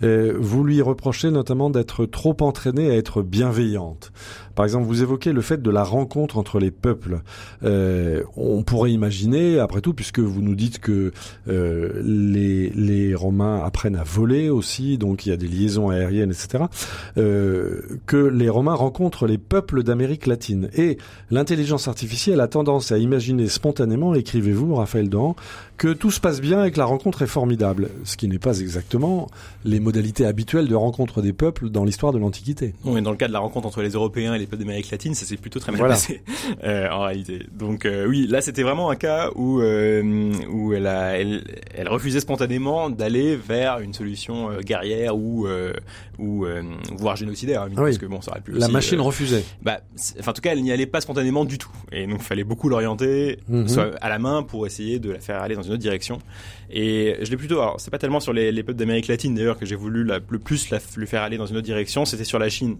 [0.04, 4.12] Euh, vous lui reprochez notamment d'être trop entraînée à être bienveillante.
[4.56, 7.22] Par exemple, vous évoquez le fait de la rencontre entre les peuples.
[7.64, 11.12] Euh, on pourrait imaginer, après tout, puisque vous nous dites que
[11.48, 16.32] euh, les, les Romains apprennent à voler aussi, donc il y a des liaisons aériennes,
[16.32, 16.66] etc.,
[17.18, 20.70] euh, que les Romains rencontrent les peuples d'Amérique latine.
[20.76, 20.98] Et
[21.32, 25.36] l'intelligence artificielle a tendance à imaginer spontanément, écrivez-vous, Raphaël Dahan,
[25.78, 28.60] que tout se passe bien et que la rencontre est formidable, ce qui n'est pas
[28.60, 29.28] exactement
[29.66, 32.74] les modalités habituelles de rencontre des peuples dans l'histoire de l'Antiquité.
[32.86, 35.38] Oui, dans le cas de la rencontre entre les Européens peuples d'Amérique latine, ça s'est
[35.38, 35.94] plutôt très mal Voilà.
[35.96, 36.22] passé
[36.64, 37.46] euh, en réalité.
[37.52, 41.44] Donc euh, oui, là c'était vraiment un cas où euh, où elle a elle,
[41.76, 45.48] elle refusait spontanément d'aller vers une solution euh, guerrière ou
[46.20, 46.46] ou
[46.98, 47.86] voire génocidaire, hein, Ah oui.
[47.92, 49.44] parce que bon, ça aurait pu La aussi, machine refusait.
[49.64, 49.80] bah,
[50.20, 51.72] enfin, en tout cas, elle n'y allait pas spontanément du tout.
[51.92, 53.68] Et donc, il fallait beaucoup l'orienter, Mhm.
[53.68, 56.20] soit à la main, pour essayer de la faire aller dans une autre direction.
[56.76, 59.60] Et je l'ai plutôt, alors, c'est pas tellement sur les, les peuples d'Amérique latine, d'ailleurs,
[59.60, 62.40] que j'ai voulu le plus la, le faire aller dans une autre direction, c'était sur
[62.40, 62.78] la Chine.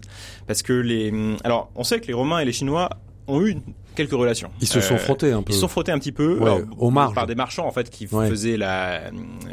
[0.48, 1.12] Parce que les,
[1.44, 2.90] alors, on sait que les Romains et les Chinois
[3.28, 3.56] ont eu
[3.94, 4.50] quelques relations.
[4.60, 5.52] Ils se sont Euh, frottés un peu.
[5.52, 7.14] Ils se sont frottés un petit peu Ouais, alors, aux marges.
[7.14, 8.28] par des marchands en fait qui Ouais.
[8.28, 9.00] faisaient la,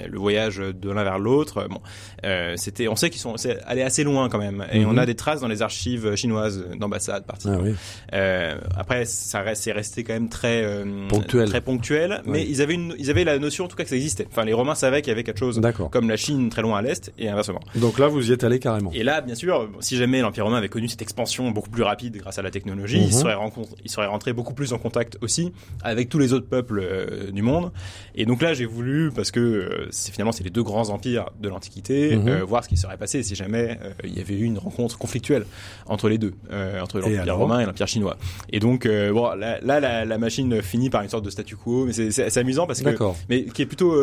[0.10, 1.68] le voyage de l'un vers l'autre.
[1.70, 1.80] Bon,
[2.26, 4.89] euh, c'était, on sait qu'ils sont c'est allé assez loin quand même, et Mhm.
[4.89, 7.48] on a des traces dans les archives chinoises d'ambassades parties.
[7.52, 7.74] Ah oui.
[8.14, 11.48] Euh, après, ça reste, c'est resté quand même très euh, Ponctuel.
[11.50, 13.96] très ponctuel, mais ils avaient une, ils avaient la notion en tout cas que ça
[13.96, 14.28] existait.
[14.32, 15.89] Enfin, les Romains savaient qu'il y avait quelque chose D'accord.
[15.89, 17.60] comme la Chine très loin à l'est et inversement.
[17.76, 18.92] Donc là, vous y êtes allé carrément.
[18.94, 22.18] Et là, bien sûr, si jamais l'Empire romain avait connu cette expansion beaucoup plus rapide
[22.18, 23.06] grâce à la technologie, Mhm.
[23.06, 25.52] il, serait rencontré, il serait rentré beaucoup plus en contact aussi
[25.84, 27.72] avec tous les autres peuples euh, du monde.
[28.16, 31.30] Et donc là, j'ai voulu, parce que euh, c'est finalement c'est les deux grands empires
[31.42, 32.28] de l'Antiquité, Mhm.
[32.28, 35.46] euh, voir ce qui serait passé si jamais il y avait eu une rencontre conflictuelle
[35.88, 36.34] entre les deux,
[36.82, 38.18] entre l'Empire romain et l'Empire chinois.
[38.52, 41.86] Et donc, bon, là, là, la, la machine finit par une sorte de statu quo,
[41.86, 42.90] mais c'est- amusant parce que
[43.30, 43.94] mais qui est plutôt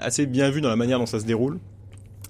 [0.00, 1.58] assez bien vu dans la manière dont ça se déroule.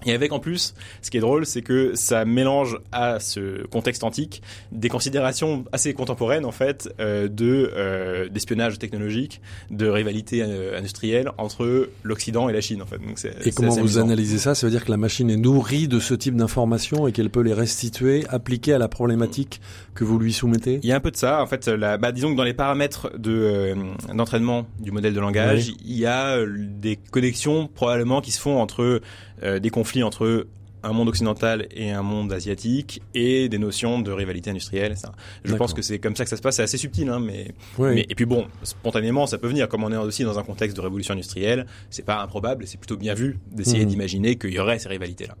[0.05, 4.03] Et avec en plus, ce qui est drôle, c'est que ça mélange à ce contexte
[4.03, 4.41] antique
[4.71, 9.41] des considérations assez contemporaines en fait euh, de euh, d'espionnage technologique,
[9.71, 12.97] de rivalité euh, industrielle entre l'Occident et la Chine en fait.
[12.97, 14.03] Donc Et comment vous amusant.
[14.03, 14.55] analysez ça?
[14.55, 17.41] Ça veut dire que la machine est nourrie de ce type d'informations et qu'elle peut
[17.41, 19.59] les restituer, appliquer à la problématique
[19.95, 20.79] que vous lui soumettez?
[20.81, 21.41] Il y a un peu de ça.
[21.41, 23.75] En fait, la, bah, disons que dans les paramètres de euh,
[24.13, 28.61] d'entraînement du modèle de langage, il y a euh, des connexions probablement qui se font
[28.61, 29.01] entre
[29.43, 30.47] euh, des conflits entre
[30.81, 34.95] un monde occidental et un monde asiatique et des notions de rivalité industrielle.
[34.95, 35.11] Ça.
[35.43, 36.55] Je pense que c'est comme ça que ça se passe.
[36.55, 37.95] C'est assez subtil, hein, mais, Oui.
[37.95, 39.67] mais et puis bon, spontanément, ça peut venir.
[39.67, 42.95] Comme on est aussi dans un contexte de révolution industrielle, c'est pas improbable c'est plutôt
[42.95, 43.89] bien vu d'essayer Mhm.
[43.89, 45.35] d'imaginer qu'il y aurait ces rivalités-là.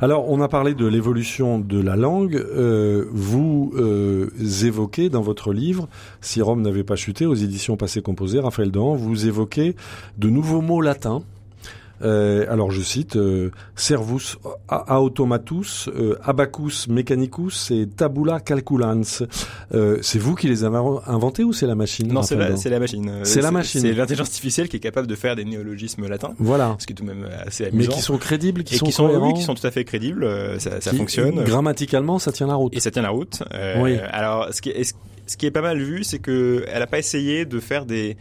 [0.00, 2.34] Alors, on a parlé de l'évolution de la langue.
[2.34, 4.28] Euh, vous euh,
[4.64, 5.88] évoquez dans votre livre,
[6.20, 9.76] Si Rome n'avait pas chuté, aux éditions passées composées, Raphaël Dahan, vous évoquez
[10.18, 11.22] de nouveaux mots latins.
[12.02, 14.36] Euh, alors je cite euh, servus
[14.68, 19.02] a- automatus, euh, abacus mechanicus et tabula calculans.
[20.02, 22.48] C'est vous qui les avez inventés ou c'est la machine Non, c'est la,
[22.78, 23.20] machine.
[23.24, 23.80] C'est la machine.
[23.80, 26.34] C'est l'intelligence artificielle qui est capable de faire des néologismes latins.
[26.38, 26.76] Voilà.
[26.78, 27.92] ce qui est tout de même assez Mais amusant.
[27.92, 30.26] qui sont crédibles, qui et sont qui sont, oui, qui sont tout à fait crédibles,
[30.58, 31.42] ça, ça qui- fonctionne.
[31.44, 32.74] Grammaticalement, ça tient la route.
[32.76, 33.42] Et ça tient la route.
[33.78, 33.96] Oui.
[34.10, 34.94] Alors, ce qui, est, ce-
[35.26, 38.16] ce qui est pas mal vu, c'est que elle a pas essayé de faire des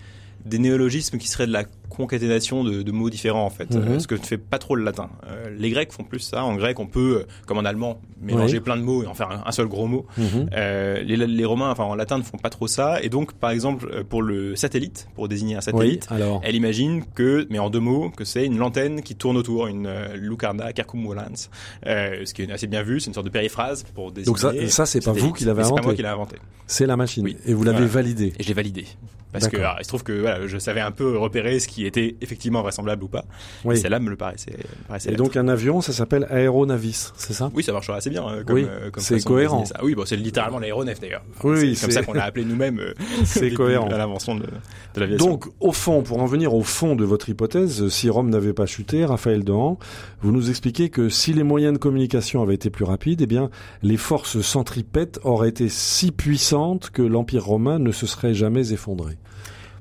[0.46, 3.84] des néologismes qui seraient de la concaténation de, de mots différents en fait, Mhm.
[3.88, 5.10] euh, ce que ne fait pas trop le latin.
[5.28, 6.44] Euh, les Grecs font plus ça.
[6.44, 8.64] En grec, on peut, euh, comme en allemand, mélanger Oui.
[8.64, 10.06] plein de mots et en faire un, un seul gros mot.
[10.18, 10.50] Mhm.
[10.54, 13.02] Euh, les, les Romains, enfin en latin, ne font pas trop ça.
[13.02, 16.42] Et donc, par exemple, pour le satellite, pour désigner un Oui, satellite, alors.
[16.44, 19.88] elle imagine que, mais en deux mots, que c'est une lanterne qui tourne autour, une
[19.88, 21.50] euh, lucarda circumvolans,
[21.86, 23.00] euh, ce qui est assez bien vu.
[23.00, 24.26] C'est une sorte de périphrase pour désigner.
[24.26, 25.96] Donc ça, ça c'est pas vous qui l'avez Mais C'est pas moi inventé.
[25.96, 26.36] qui l'ai inventé.
[26.68, 27.24] C'est la machine.
[27.24, 27.38] Oui.
[27.46, 27.92] Et vous l'avez Voilà.
[27.94, 28.34] validé.
[28.38, 28.86] Et je l'ai validé.
[29.32, 31.79] Parce que alors, il se trouve que voilà, je savais un peu repérer ce qui
[31.86, 33.26] était effectivement vraisemblable ou pas.
[33.66, 33.76] Oui.
[33.76, 34.52] Et celle-là me le paraissait.
[34.52, 37.52] me paraissait Et donc un avion, ça s'appelle aéronavis, c'est ça?
[37.54, 38.28] Oui, ça marchera assez bien.
[38.28, 39.66] euh, comme, Oui, euh, c'est cohérent.
[39.66, 39.80] Ça.
[39.84, 41.24] Oui, bon, c'est littéralement l'aéronef d'ailleurs.
[41.44, 42.80] Oui, c'est comme ça qu'on l'a appelé nous-mêmes.
[42.80, 42.94] euh,
[43.26, 43.88] C'est cohérent.
[43.90, 45.26] À l'invention de, de l'aviation.
[45.28, 48.66] Donc, au fond, pour en venir au fond de votre hypothèse, si Rome n'avait pas
[48.66, 49.78] chuté, Raphaël Dehan,
[50.22, 53.50] vous nous expliquez que si les moyens de communication avaient été plus rapides, eh bien,
[53.84, 59.18] les forces centripètes auraient été si puissantes que l'Empire romain ne se serait jamais effondré.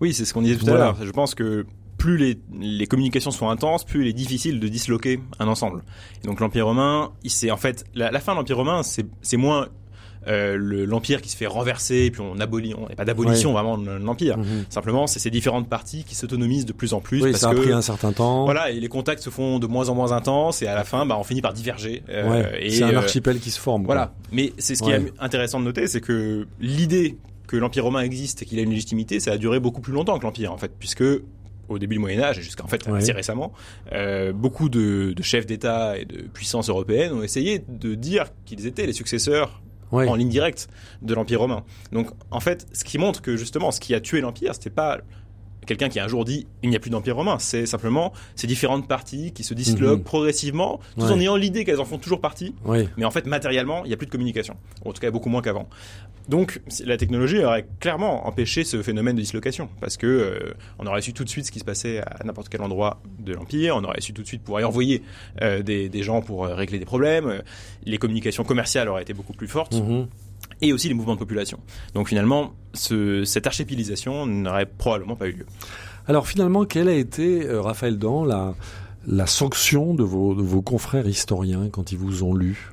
[0.01, 0.81] Oui, c'est ce qu'on disait tout Voilà.
[0.81, 0.99] à l'heure.
[1.05, 1.67] Je pense que
[1.99, 5.83] plus les, les communications sont intenses, plus il est difficile de disloquer un ensemble.
[6.25, 9.69] Et donc l'Empire romain, c'est en fait la, la fin de l'Empire romain, c'est moins
[10.27, 13.53] euh, le- l'empire qui se fait renverser et puis on abolit, on n'est pas d'abolition
[13.53, 14.37] vraiment de l'empire.
[14.37, 14.65] Mhm.
[14.69, 17.55] Simplement, c'est ces différentes parties qui s'autonomisent de plus en plus Oui, parce ça a
[17.55, 18.45] que pris un certain temps.
[18.45, 21.07] voilà, et les contacts se font de moins en moins intenses et à la fin,
[21.07, 22.03] bah, on finit par diverger.
[22.11, 23.85] Euh, Ouais, c'est un euh, archipel qui se forme.
[23.87, 23.95] quoi.
[23.95, 24.13] voilà.
[24.33, 25.01] Mais c'est ce qui Ouais.
[25.01, 28.71] est intéressant de noter, c'est que l'idée que l'Empire romain existe et qu'il a une
[28.71, 31.05] légitimité, ça a duré beaucoup plus longtemps que l'Empire, en fait, puisque
[31.69, 32.99] au début du Moyen Âge et jusqu'à en fait Ouais.
[32.99, 33.53] assez récemment,
[33.93, 38.66] euh, beaucoup de, de chefs d'État et de puissances européennes ont essayé de dire qu'ils
[38.66, 40.07] étaient les successeurs Ouais.
[40.07, 40.69] en ligne directe
[41.01, 41.64] de l'Empire romain.
[41.93, 44.99] Donc en fait, ce qui montre que justement, ce qui a tué l'Empire, c'était pas
[45.66, 48.47] quelqu'un qui a un jour dit il n'y a plus d'Empire romain, c'est simplement ces
[48.47, 50.05] différentes parties qui se disloquent Mhm.
[50.05, 51.12] progressivement, tout Ouais.
[51.12, 52.87] en ayant l'idée qu'elles en font toujours partie, Oui.
[52.99, 54.57] mais en fait, matériellement, il n'y a plus de communication.
[54.85, 55.69] En tout cas, beaucoup moins qu'avant.
[56.29, 59.68] Donc, la technologie aurait clairement empêché ce phénomène de dislocation.
[59.81, 62.49] Parce que euh, on aurait su tout de suite ce qui se passait à n'importe
[62.51, 63.76] quel endroit de l'Empire.
[63.76, 65.03] On aurait su tout de suite pouvoir y envoyer
[65.41, 67.26] euh, des, des gens pour euh, régler des problèmes.
[67.26, 67.41] Euh,
[67.87, 69.74] Les communications commerciales auraient été beaucoup plus fortes.
[69.74, 70.07] Mhm.
[70.61, 71.61] Et aussi les mouvements de population.
[71.95, 75.47] Donc, finalement, ce, cette archépilisation n'aurait probablement pas eu lieu.
[76.07, 78.55] Alors finalement, quelle a été, euh, Raphaël Dan, la,
[79.07, 82.70] la sanction de vos, de vos confrères historiens quand ils vous ont lu?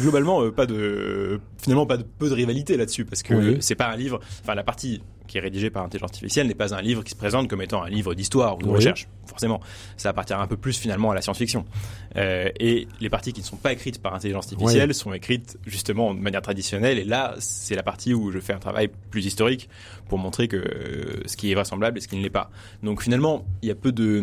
[0.00, 3.56] Globalement euh, pas de finalement pas de peu de rivalité là-dessus parce que Oui.
[3.60, 6.74] c'est pas un livre enfin la partie qui est rédigée par intelligence artificielle n'est pas
[6.74, 8.74] un livre qui se présente comme étant un livre d'histoire ou de Oui.
[8.76, 9.60] recherche forcément
[9.96, 11.64] ça appartient un peu plus finalement à la science-fiction
[12.16, 16.12] Euh, et les parties qui ne sont pas écrites par intelligence artificielle sont écrites justement
[16.12, 19.68] de manière traditionnelle et là c'est la partie où je fais un travail plus historique
[20.08, 22.50] pour montrer que euh, ce qui est vraisemblable et ce qui ne l'est pas
[22.82, 24.20] donc finalement il y a peu de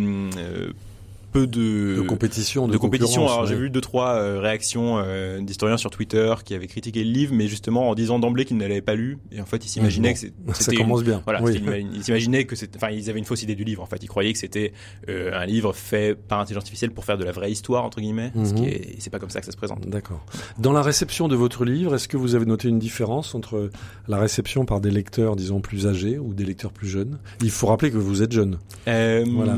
[1.38, 3.28] peu de, de compétition, de, de compétition.
[3.28, 7.12] Alors j'ai vu deux trois euh, réactions euh, d'historiens sur Twitter qui avaient critiqué le
[7.12, 9.18] livre, mais justement en disant d'emblée qu'ils ne l'avaient pas lu.
[9.32, 11.22] Et en fait, ils s'imaginaient Bon, que Ça c'était une- commence bien.
[11.26, 11.54] voilà, Oui.
[11.54, 13.84] c'était une- ils s'imaginaient que c'était, enfin, ils avaient une fausse idée du livre.
[13.84, 14.74] En fait, ils croyaient que c'était
[15.10, 18.32] euh, un livre fait par intelligence artificielle pour faire de la vraie histoire entre guillemets.
[18.36, 18.56] Ce Mhm.
[18.56, 19.88] qui est, c'est pas comme ça que ça se présente.
[19.88, 20.26] D'accord.
[20.58, 23.70] Dans la réception de votre livre, est-ce que vous avez noté une différence entre
[24.08, 27.20] la réception par des lecteurs, disons, plus âgés ou des lecteurs plus jeunes?
[27.42, 28.58] Il faut rappeler que vous êtes jeune.
[28.88, 29.56] Euh, Voilà.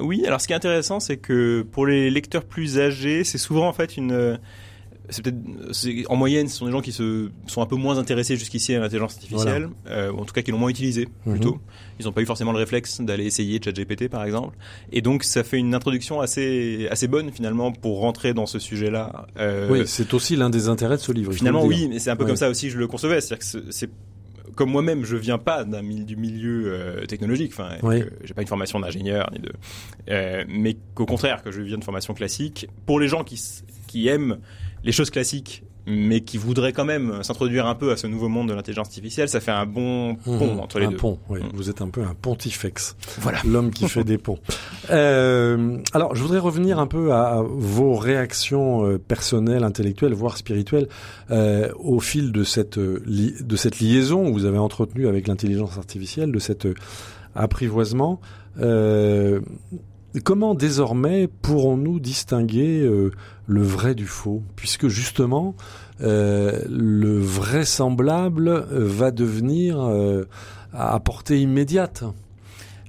[0.00, 3.68] Oui, alors ce qui est intéressant, c'est que pour les lecteurs plus âgés, c'est souvent
[3.68, 4.38] en fait une.
[5.10, 5.36] C'est peut-être,
[5.72, 8.72] c'est- en moyenne, ce sont des gens qui se sont un peu moins intéressés jusqu'ici
[8.74, 11.32] à l'intelligence artificielle, euh, ou en tout cas qui l'ont moins utilisé Mhm.
[11.34, 11.58] plutôt.
[11.98, 14.56] Ils n'ont pas eu forcément le réflexe d'aller essayer ChatGPT par exemple,
[14.92, 19.26] et donc ça fait une introduction assez assez bonne finalement pour rentrer dans ce sujet-là.
[19.38, 21.32] Euh, oui, c'est aussi l'un des intérêts de ce livre.
[21.32, 22.28] Finalement, oui, mais c'est un peu Ouais.
[22.30, 23.20] comme ça aussi que je le concevais.
[23.20, 23.90] C'est-à-dire que c'est- c'est
[24.54, 27.52] comme moi-même, je viens pas d'un du milieu euh, technologique.
[27.52, 28.02] Enfin, Oui.
[28.24, 29.52] j'ai pas une formation d'ingénieur ni de,
[30.10, 32.68] euh, mais qu'au contraire, que je viens de formation classique.
[32.86, 33.40] Pour les gens qui
[33.86, 34.38] qui aiment
[34.84, 38.48] les choses classiques, mais qui voudraient quand même s'introduire un peu à ce nouveau monde
[38.48, 40.60] de l'intelligence artificielle, ça fait un bon pont Mhm.
[40.60, 40.96] entre les un deux.
[40.96, 41.40] pont, oui.
[41.40, 41.50] Mhm.
[41.54, 42.96] Vous êtes un peu un pontifex.
[43.20, 43.38] Voilà.
[43.44, 44.38] L'homme qui fait des ponts.
[44.90, 50.36] Euh, alors, je voudrais revenir un peu à, à vos réactions euh, personnelles, intellectuelles, voire
[50.36, 50.88] spirituelles,
[51.30, 55.28] euh, au fil de cette, euh, li- de cette liaison que vous avez entretenue avec
[55.28, 56.74] l'intelligence artificielle, de cet euh,
[57.34, 58.20] apprivoisement.
[60.24, 63.12] Comment désormais pourrons-nous distinguer euh,
[63.46, 64.42] le vrai du faux?
[64.56, 65.54] Puisque justement,
[66.02, 70.24] euh, le vraisemblable euh, va devenir euh,
[70.74, 72.04] à portée immédiate.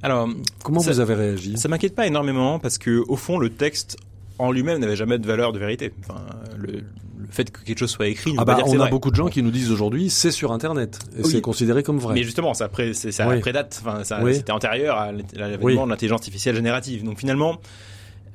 [0.01, 0.27] Alors,
[0.63, 1.57] Comment Ça- vous avez réagi?
[1.57, 3.95] Ça m'inquiète pas énormément parce que au fond le texte
[4.39, 5.91] en lui-même n'avait jamais de valeur de vérité.
[6.01, 6.21] Enfin,
[6.57, 8.89] le, le fait que quelque chose soit écrit, Ah bah, on a vrai.
[8.89, 11.31] beaucoup de gens qui nous disent aujourd'hui c'est sur internet et Oui.
[11.31, 12.13] c'est considéré comme vrai.
[12.13, 13.39] Mais justement, ça, pré, ça Oui.
[13.39, 14.35] prédate, enfin, ça, Oui.
[14.35, 17.03] c'était antérieur à l'avènement de l'intelligence artificielle générative.
[17.03, 17.59] Donc finalement,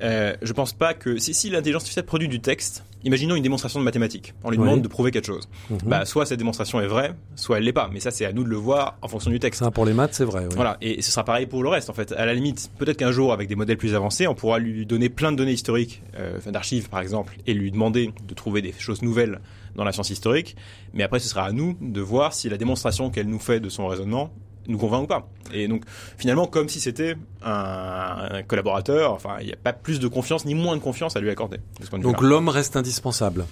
[0.03, 3.81] Euh, je pense pas que si, si l'intelligence artificielle produit du texte, imaginons une démonstration
[3.81, 5.49] de mathématiques, on lui demande de prouver quelque chose.
[5.71, 5.79] Mhm.
[5.87, 7.91] Bah, soit cette démonstration est vraie, soit elle l'est pas.
[7.93, 9.61] Mais ça, c'est à nous de le voir en fonction du texte.
[9.61, 10.45] Ça, pour les maths, c'est vrai.
[10.49, 10.55] oui.
[10.55, 12.13] Voilà, et ce sera pareil pour le reste en fait.
[12.13, 15.09] À la limite, peut-être qu'un jour, avec des modèles plus avancés, on pourra lui donner
[15.09, 19.03] plein de données historiques, euh, d'archives par exemple, et lui demander de trouver des choses
[19.03, 19.41] nouvelles
[19.75, 20.57] dans la science historique.
[20.93, 23.69] Mais après, ce sera à nous de voir si la démonstration qu'elle nous fait de
[23.69, 24.33] son raisonnement
[24.69, 25.29] nous convainc ou pas.
[25.53, 25.83] Et donc,
[26.19, 30.45] finalement, comme si c'était un, un collaborateur, enfin, il n'y a pas plus de confiance
[30.45, 31.59] ni moins de confiance à lui accorder.
[32.01, 33.47] Donc l'homme reste indispensable.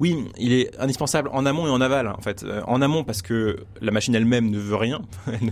[0.00, 2.42] Oui, il est indispensable en amont et en aval, en fait.
[2.42, 5.44] Euh, en amont parce que la machine elle-même ne veut rien, elle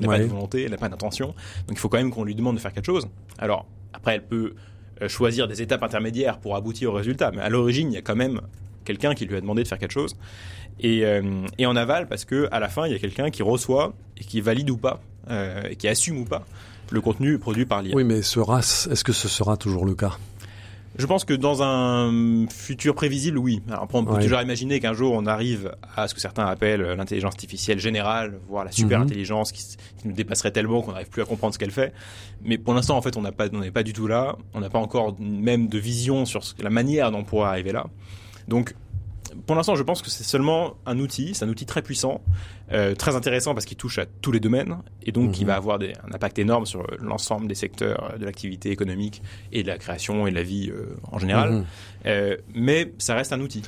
[0.00, 0.18] n'a Ouais.
[0.18, 1.28] pas de volonté, elle n'a pas d'intention.
[1.66, 3.08] Donc il faut quand même qu'on lui demande de faire quelque chose.
[3.38, 4.54] Alors, après, elle peut
[5.02, 8.02] euh, choisir des étapes intermédiaires pour aboutir au résultat, mais à l'origine, il y a
[8.02, 8.40] quand même
[8.90, 10.16] quelqu'un qui lui a demandé de faire quelque chose.
[10.80, 11.22] Et, euh,
[11.58, 14.24] et en aval parce que à la fin, il y a quelqu'un qui reçoit et
[14.24, 16.44] qui valide ou pas, euh, et qui assume ou pas
[16.90, 17.94] le contenu produit par l'IA.
[17.94, 20.16] Oui, mais sera, est-ce que ce sera toujours le cas?
[20.98, 23.62] Je pense que dans un futur prévisible, oui.
[23.68, 24.22] Alors après, on peut Ouais.
[24.22, 28.64] toujours imaginer qu'un jour on arrive à ce que certains appellent l'intelligence artificielle générale, voire
[28.64, 29.64] la super intelligence qui,
[30.04, 31.92] nous dépasserait tellement qu'on n'arrive plus à comprendre ce qu'elle fait.
[32.42, 34.36] Mais pour l'instant, en fait, on n'a pas, on n'est pas du tout là.
[34.54, 37.70] On n'a pas encore même de vision sur ce- la manière dont on pourrait arriver
[37.72, 37.86] là.
[38.48, 38.74] Donc,
[39.46, 41.34] pour l'instant, je pense que c'est seulement un outil.
[41.34, 42.20] C'est un outil très puissant,
[42.72, 45.46] euh, très intéressant parce qu'il touche à tous les domaines et donc qui Mhm.
[45.46, 49.22] va avoir des- un impact énorme sur l'ensemble des secteurs euh, de l'activité économique
[49.52, 51.50] et de la création et de la vie euh, en général.
[51.52, 51.64] Mhm.
[52.06, 53.62] Euh, mais ça reste un outil.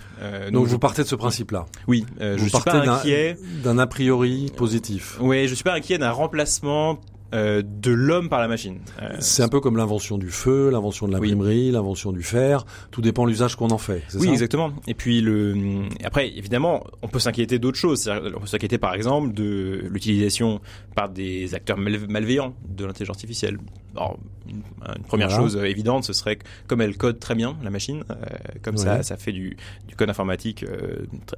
[0.50, 1.66] Donc, je- vous partez de ce principe-là.
[1.86, 3.36] oui, je vous suis pas partez inquiet.
[3.62, 5.16] d'un a priori positif.
[5.20, 6.98] Oui, je suis pas inquiet d'un remplacement
[7.32, 8.78] euh, de l'homme par la machine.
[9.00, 12.64] Euh, C'est un peu comme l'invention du feu, l'invention de l'imprimerie, l'invention du fer.
[12.90, 14.02] Tout dépend de l'usage qu'on en fait.
[14.14, 14.32] Oui, ça?
[14.32, 14.72] exactement.
[14.86, 18.08] Et puis le, après, évidemment, on peut s'inquiéter d'autres choses.
[18.36, 20.60] On peut s'inquiéter, par exemple, de l'utilisation
[20.94, 23.58] par des acteurs mal- malveillants de l'intelligence artificielle.
[23.96, 24.18] Alors,
[24.48, 24.62] une,
[24.96, 25.42] une première Voilà.
[25.42, 28.14] chose évidente, ce serait que comme elle code très bien la machine, euh,
[28.62, 29.56] comme ça, ça fait du,
[29.88, 30.64] du code informatique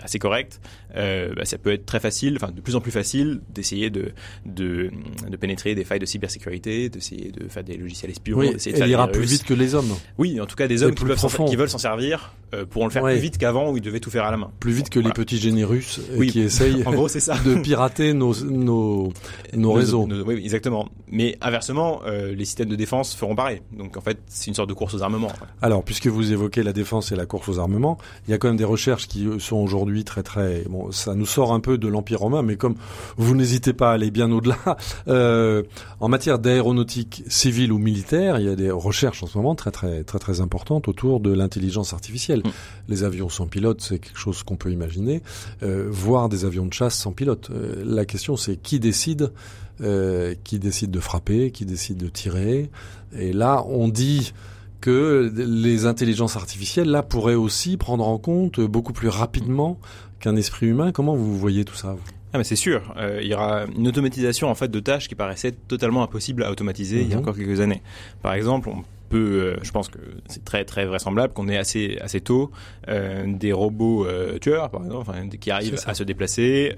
[0.00, 0.60] assez correct.
[0.94, 4.12] bah, ça peut être très facile, enfin de plus en plus facile, d'essayer de,
[4.46, 4.90] de
[5.28, 8.76] de pénétrer des failles de cybersécurité, d'essayer de faire des logiciels espions, Oui, d'essayer de
[8.76, 9.92] faire elle des ira plus vite que les hommes.
[10.18, 11.46] Oui, en tout cas, des hommes qui, profond.
[11.46, 13.12] veulent s'en servir euh, pourront le faire Ouais.
[13.14, 14.50] plus vite qu'avant où ils devaient tout faire à la main.
[14.60, 15.08] Plus vite que Voilà.
[15.08, 16.30] les petits génies russes euh, Oui.
[16.30, 17.36] qui essayent En gros, c'est ça.
[17.44, 19.12] de pirater nos, nos,
[19.54, 20.06] nos réseaux.
[20.06, 20.88] Nos- oui, exactement.
[21.10, 23.60] Mais inversement, euh, les systèmes de défense feront pareil.
[23.76, 25.32] Donc en fait, c'est une sorte de course aux armements.
[25.62, 28.48] Alors, puisque vous évoquez la défense et la course aux armements, il y a quand
[28.48, 30.92] même des recherches qui sont aujourd'hui très très bon.
[30.92, 32.74] Ça nous sort un peu de l'Empire romain, mais comme
[33.16, 34.58] vous n'hésitez pas à aller bien au-delà,
[35.08, 35.62] euh,
[36.00, 39.70] en matière d'aéronautique civile ou militaire, il y a des recherches en ce moment très
[39.70, 42.40] très très très importantes autour de l'intelligence artificielle.
[42.40, 42.50] Mm.
[42.88, 45.22] Les avions sans pilote, c'est quelque chose qu'on peut imaginer,
[45.62, 47.50] euh, voire des avions de chasse sans pilote.
[47.50, 49.32] Euh, la question, c'est qui décide
[49.80, 52.70] euh, qui décide de frapper, qui décide de tirer.
[53.18, 54.32] Et là, on dit
[54.80, 59.80] que les intelligences artificielles, là, pourraient aussi prendre en compte beaucoup plus rapidement
[60.20, 60.92] qu'un esprit humain.
[60.92, 62.23] Comment vous voyez tout ça vous?
[62.34, 65.14] Ah mais c'est sûr, euh, il y aura une automatisation en fait de tâches qui
[65.14, 67.22] paraissaient totalement impossibles à automatiser il y a Mhm.
[67.22, 67.80] encore quelques années.
[68.22, 71.96] Par exemple, on peut, euh, je pense que c'est très très vraisemblable qu'on ait assez
[72.00, 72.50] assez tôt
[72.88, 74.04] euh, des robots
[74.40, 76.74] tueurs par exemple, enfin, qui arrivent à se déplacer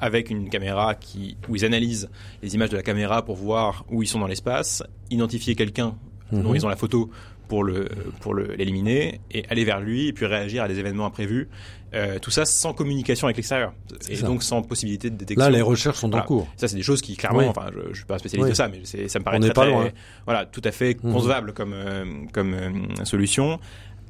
[0.00, 2.08] avec une caméra qui où ils analysent
[2.42, 5.96] les images de la caméra pour voir où ils sont dans l'espace, identifier quelqu'un
[6.32, 6.56] dont Mhm.
[6.56, 7.10] ils ont la photo
[7.48, 7.88] pour le
[8.20, 11.48] pour l'éliminer et aller vers lui et puis réagir à des événements imprévus.
[11.94, 13.72] Euh, tout ça sans communication avec l'extérieur
[14.10, 14.26] et ça.
[14.26, 15.42] donc sans possibilité de détection.
[15.42, 16.46] Là, les recherches sont en cours.
[16.58, 17.46] Ça, c'est des choses qui, clairement, Oui.
[17.48, 18.50] enfin, je, je suis pas spécialiste Oui.
[18.50, 19.88] de ça, mais ça me paraît On très, n'est pas très- loin.
[20.26, 21.12] voilà, tout à fait Mhm.
[21.14, 22.04] concevable comme, euh,
[22.34, 23.58] comme euh, solution,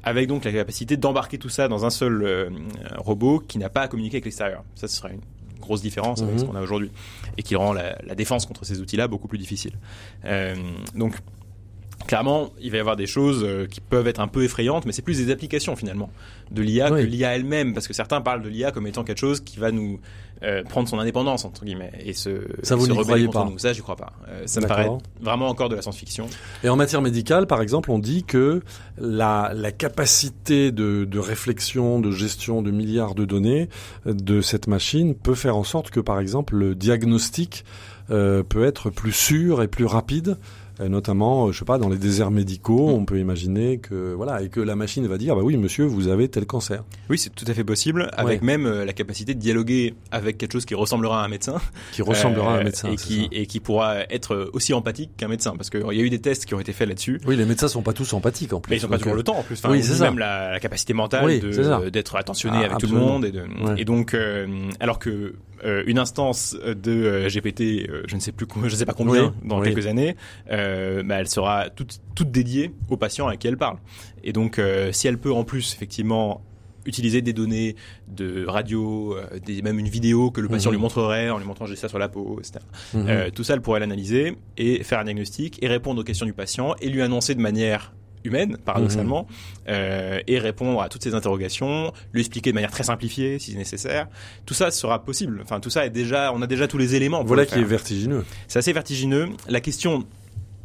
[0.03, 2.49] avec donc la capacité d'embarquer tout ça dans un seul euh,
[2.97, 4.63] robot qui n'a pas à communiquer avec l'extérieur.
[4.75, 5.21] Ça, ce serait une
[5.61, 6.39] grosse différence avec Mhm.
[6.39, 6.91] ce qu'on a aujourd'hui
[7.37, 9.73] et qui rend la, la défense contre ces outils-là beaucoup plus difficile.
[10.25, 10.53] Euh,
[10.95, 11.15] donc,
[12.09, 14.93] clairement, il va y avoir des choses euh, qui peuvent être un peu effrayantes, mais
[14.93, 16.09] c'est plus des applications finalement
[16.49, 17.03] de l'IA Oui.
[17.03, 19.69] que l'IA elle-même, parce que certains parlent de l'IA comme étant quelque chose qui va
[19.71, 19.99] nous
[20.41, 23.59] euh, prendre son indépendance entre guillemets et se, Ça, vous se rebeller contre pas nous.
[23.59, 24.13] Ça, j'y crois pas.
[24.27, 24.89] Euh, ça me paraît
[25.21, 26.25] vraiment encore de la science-fiction.
[26.63, 28.63] Et en matière médicale, par exemple, on dit que
[28.97, 33.69] la, la capacité de, de réflexion, de gestion de milliards de données
[34.07, 37.65] de cette machine peut faire en sorte que, par exemple, le diagnostic
[38.11, 40.39] euh, peut être plus sûr et plus rapide.
[40.79, 44.41] Euh, Notamment, euh, je sais pas, dans les déserts médicaux, on peut imaginer que voilà
[44.41, 46.83] et que la machine va dire, bah oui, monsieur, vous avez tel cancer.
[47.09, 48.45] Oui, c'est tout à fait possible, avec Ouais.
[48.45, 51.55] même euh, la capacité de dialoguer avec quelque chose qui ressemblera à un médecin,
[51.91, 52.89] qui ressemblera à euh, un médecin.
[52.91, 53.27] et qui ça.
[53.31, 56.45] et qui pourra être aussi empathique qu'un médecin, parce qu'il y a eu des tests
[56.45, 57.19] qui ont été faits là-dessus.
[57.27, 58.71] Oui, les médecins sont pas tous empathiques en plus.
[58.71, 59.59] Mais ils n'ont pas toujours euh, le temps en plus.
[59.59, 61.41] Enfin, oui, même la, la capacité mentale Oui,
[61.91, 63.25] d'être attentionné Ah, avec tout le monde.
[63.25, 63.75] Et, de, Ouais.
[63.77, 64.47] et donc, euh,
[64.79, 65.33] alors que
[65.65, 68.85] euh, une instance de euh, GPT, euh, je ne sais plus, com- je ne sais
[68.85, 69.67] pas combien, Oui, dans oui.
[69.73, 70.15] quelques années,
[70.51, 73.77] euh, bah, elle sera toute, toute dédiée au patient à qui elle parle.
[74.23, 76.41] Et donc, euh, si elle peut en plus effectivement
[76.85, 77.75] utiliser des données
[78.07, 80.77] de radio, euh, des, même une vidéo que le patient Mhm.
[80.77, 82.59] lui montrerait en lui montrant j'ai ça sur la peau, etc.
[82.93, 83.05] Mhm.
[83.07, 86.33] Euh, tout ça, elle pourrait l'analyser et faire un diagnostic et répondre aux questions du
[86.33, 87.93] patient et lui annoncer de manière
[88.23, 89.27] humaine, paradoxalement,
[89.67, 94.07] euh, et répondre à toutes ces interrogations, lui expliquer de manière très simplifiée si nécessaire.
[94.45, 95.39] Tout ça sera possible.
[95.43, 97.19] Enfin, tout ça est déjà, on a déjà tous les éléments.
[97.19, 98.25] pour voilà qui est vertigineux.
[98.47, 99.29] C'est assez vertigineux.
[99.47, 100.05] La question,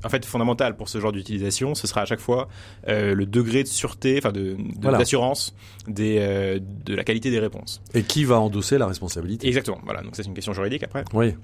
[0.04, 2.48] en fait, fondamentale pour ce genre d'utilisation, ce sera à chaque fois
[2.88, 4.98] euh, le degré de sûreté, enfin de de- Voilà.
[4.98, 5.54] d'assurance
[5.88, 7.80] des euh, de la qualité des réponses.
[7.94, 9.80] Et qui va endosser la responsabilité Exactement.
[9.84, 10.02] Voilà.
[10.02, 11.04] Donc c'est une question juridique après.
[11.14, 11.34] Oui.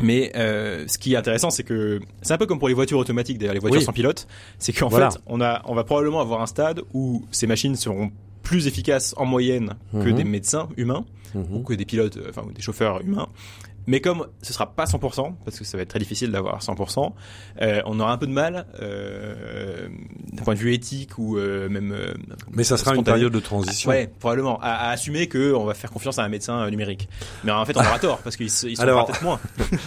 [0.00, 2.98] Mais euh, ce qui est intéressant, c'est que c'est un peu comme pour les voitures
[2.98, 3.84] automatiques, d'ailleurs les voitures Oui.
[3.84, 4.26] sans pilote,
[4.58, 5.10] c'est qu'en Voilà.
[5.10, 8.10] fait, on a, on va probablement avoir un stade où ces machines seront
[8.42, 10.14] plus efficaces en moyenne que Mhm.
[10.14, 11.64] des médecins humains ou Mhm.
[11.64, 13.26] que des pilotes, euh, enfin ou des chauffeurs humains.
[13.88, 17.10] Mais comme ce sera pas 100%, parce que ça va être très difficile d'avoir 100%,
[17.62, 19.88] euh, on aura un peu de mal, euh,
[20.30, 21.96] d'un point de vue éthique ou euh, même.
[22.52, 23.88] Mais ça sera une période de transition.
[23.88, 27.08] Ouais, probablement, à, à assumer que on va faire confiance à un médecin numérique.
[27.44, 29.40] Mais en fait, on aura tort parce qu'ils ils sont peut-être moins.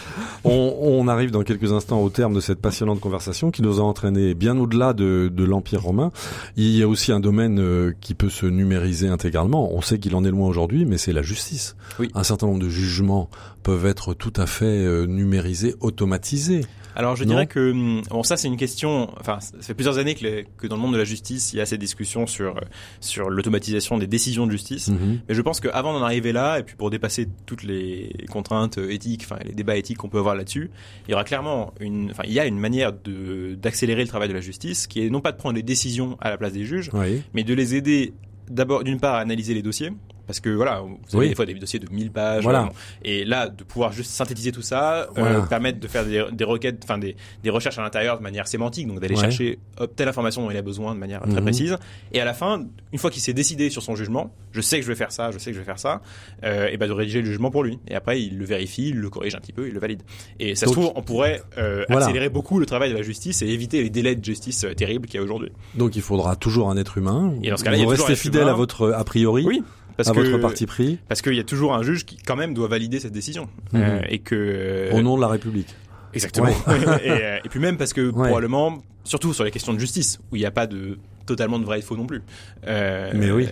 [0.44, 3.84] On, on arrive dans quelques instants au terme de cette passionnante conversation qui nous a
[3.84, 6.12] entraîné bien au-delà de, de l'Empire romain.
[6.58, 9.72] Il y a aussi un domaine qui peut se numériser intégralement.
[9.72, 11.76] On sait qu'il en est loin aujourd'hui, mais c'est la justice.
[12.00, 12.10] Oui.
[12.16, 13.30] Un certain nombre de jugements
[13.62, 16.62] peuvent être tout à fait euh, numérisés, automatisés.
[16.94, 17.30] Alors je Non.
[17.32, 19.10] dirais que hum, bon ça c'est une question.
[19.20, 21.66] Enfin ça fait plusieurs années que, dans le monde de la justice il y a
[21.66, 22.62] ces discussions sur euh,
[23.00, 24.90] sur l'automatisation des décisions de justice.
[24.90, 25.22] Mhm.
[25.30, 28.92] Mais je pense qu'avant d'en arriver là et puis pour dépasser toutes les contraintes euh,
[28.92, 30.70] éthiques, enfin les débats éthiques qu'on peut avoir là-dessus,
[31.08, 32.12] il y aura clairement une.
[32.12, 35.10] Enfin il y a une manière de d'accélérer le travail de la justice qui est
[35.10, 37.22] non pas de prendre les décisions à la place des juges, Oui.
[37.34, 38.14] mais de les aider
[38.50, 39.92] d'abord d'une part à analyser les dossiers
[40.32, 41.30] parce que voilà vous avez Oui.
[41.30, 42.62] des fois des dossiers de 1000 pages Voilà.
[42.62, 42.72] euh, bon.
[43.04, 45.38] et là de pouvoir juste synthétiser tout ça Voilà.
[45.40, 48.48] euh, permettre de faire des, des requêtes enfin des, des recherches à l'intérieur de manière
[48.48, 49.20] sémantique donc d'aller Ouais.
[49.22, 51.42] chercher hop, telle information dont il a besoin de manière très Mhm.
[51.44, 51.78] précise
[52.14, 52.64] et à la fin
[52.94, 55.32] une fois qu'il s'est décidé sur son jugement je sais que je vais faire ça
[55.32, 56.02] je sais que je vais faire ça
[56.44, 58.98] euh, et ben de rédiger le jugement pour lui et après il le vérifie il
[59.00, 60.02] le corrige un petit peu il le valide
[60.40, 62.06] et ça Donc- se trouve on pourrait euh, Voilà.
[62.06, 65.08] accélérer beaucoup le travail de la justice et éviter les délais de justice euh, terribles
[65.08, 67.34] qu'il y a aujourd'hui Donc il faudra toujours un être humain.
[67.44, 68.52] Et dans ce cas-là, il un être fidèle humain.
[68.52, 69.64] à votre a priori, oui
[70.04, 72.36] parce à que votre parti pris, parce qu'il y a toujours un juge qui quand
[72.36, 73.82] même doit valider cette décision Mhm.
[73.82, 75.74] Euh, et que euh, au nom de la République.
[76.14, 76.48] exactement
[77.04, 78.28] et, euh, et puis même parce que Ouais.
[78.30, 81.66] probablement surtout sur les questions de justice où il n'y a pas de totalement de
[81.66, 82.22] vrai et de faux non plus
[82.68, 83.48] euh, Mais oui.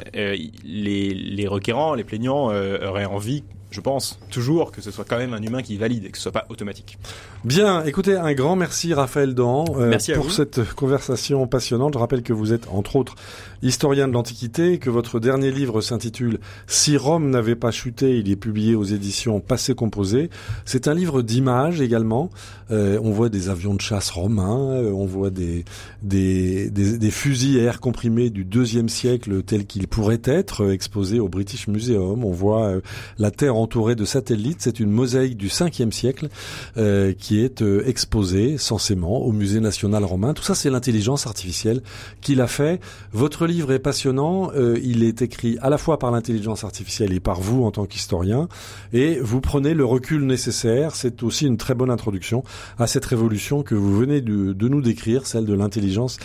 [0.65, 5.33] les les requérants les plaignants auraient envie je pense toujours que ce soit quand même
[5.33, 6.97] un humain qui valide et que ce soit pas automatique
[7.45, 10.29] Bien, écoutez, un grand merci Raphaël Dan euh, pour vous.
[10.29, 11.93] cette conversation passionnante.
[11.93, 13.15] Je rappelle que vous êtes entre autres
[13.61, 18.35] historien de l'Antiquité, que votre dernier livre s'intitule Si Rome n'avait pas chuté, il est
[18.35, 20.29] publié aux éditions Passé Composé.
[20.65, 22.29] C'est un livre d'images également.
[22.71, 25.65] Euh, on voit des avions de chasse romains, euh, on voit des,
[26.03, 31.19] des, des, des fusils à air comprimé du deuxième siècle tels qu'ils pourraient être exposés
[31.19, 32.23] au British Museum.
[32.23, 32.73] On voit
[33.17, 34.57] la Terre entourée de satellites.
[34.59, 36.29] C'est une mosaïque du 5e siècle
[36.77, 40.33] euh, qui est euh, exposée censément au Musée national romain.
[40.33, 41.81] Tout ça, c'est l'intelligence artificielle
[42.21, 42.79] qui l'a fait.
[43.11, 44.51] Votre livre est passionnant.
[44.55, 47.85] Euh, il est écrit à la fois par l'intelligence artificielle et par vous en tant
[47.85, 48.47] qu'historien.
[48.93, 50.95] Et vous prenez le recul nécessaire.
[50.95, 52.43] C'est aussi une très bonne introduction
[52.77, 56.17] à cette révolution que vous venez de, de nous décrire, celle de l'intelligence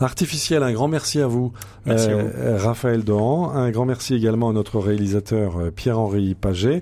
[0.00, 0.62] artificielle.
[0.62, 1.52] Un grand merci à vous,
[1.84, 3.50] Merci à euh, Raphaël Dohan.
[3.50, 6.81] Un grand merci également à notre réalisateur euh, Pierre-Henri Paget.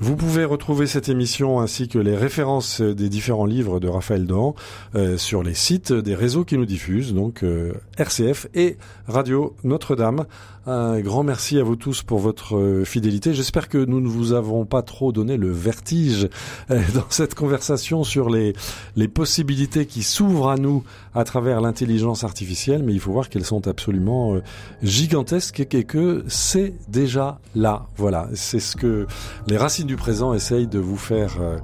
[0.00, 4.56] Vous pouvez retrouver cette émission ainsi que les références des différents livres de Raphaël Dohan
[4.96, 8.76] euh, sur les sites des réseaux qui nous diffusent, donc euh, RCF et
[9.06, 10.24] Radio Notre-Dame.
[10.66, 13.34] Un grand merci à vous tous pour votre euh, fidélité.
[13.34, 16.28] J'espère que nous ne vous avons pas trop donné le vertige
[16.68, 18.54] dans cette conversation sur les,
[18.96, 20.82] les possibilités qui s'ouvrent à nous
[21.14, 24.40] à travers l'intelligence artificielle, mais il faut voir qu'elles sont absolument
[24.82, 27.86] gigantesques et que c'est déjà là.
[27.96, 29.06] Voilà, c'est ce que
[29.46, 31.58] les racines du présent essayent de vous faire, euh,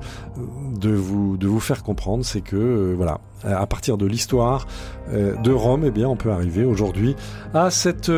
[0.79, 4.67] de vous, de vous faire comprendre, c'est que euh, voilà, à partir de l'histoire
[5.13, 7.17] euh, de Rome, eh bien, on peut arriver aujourd'hui
[7.55, 8.11] à cette,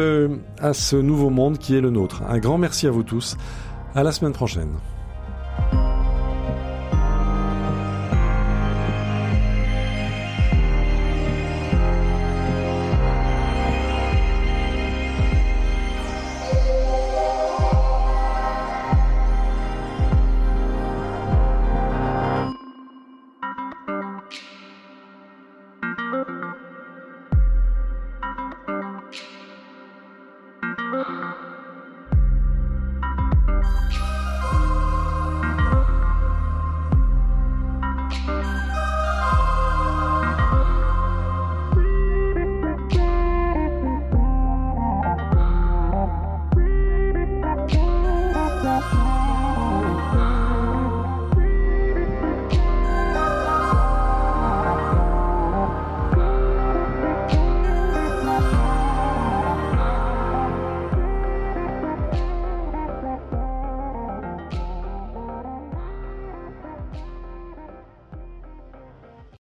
[0.58, 2.22] à ce nouveau monde qui est le nôtre.
[2.28, 3.36] Un grand merci à vous tous.
[3.94, 4.70] À la semaine prochaine.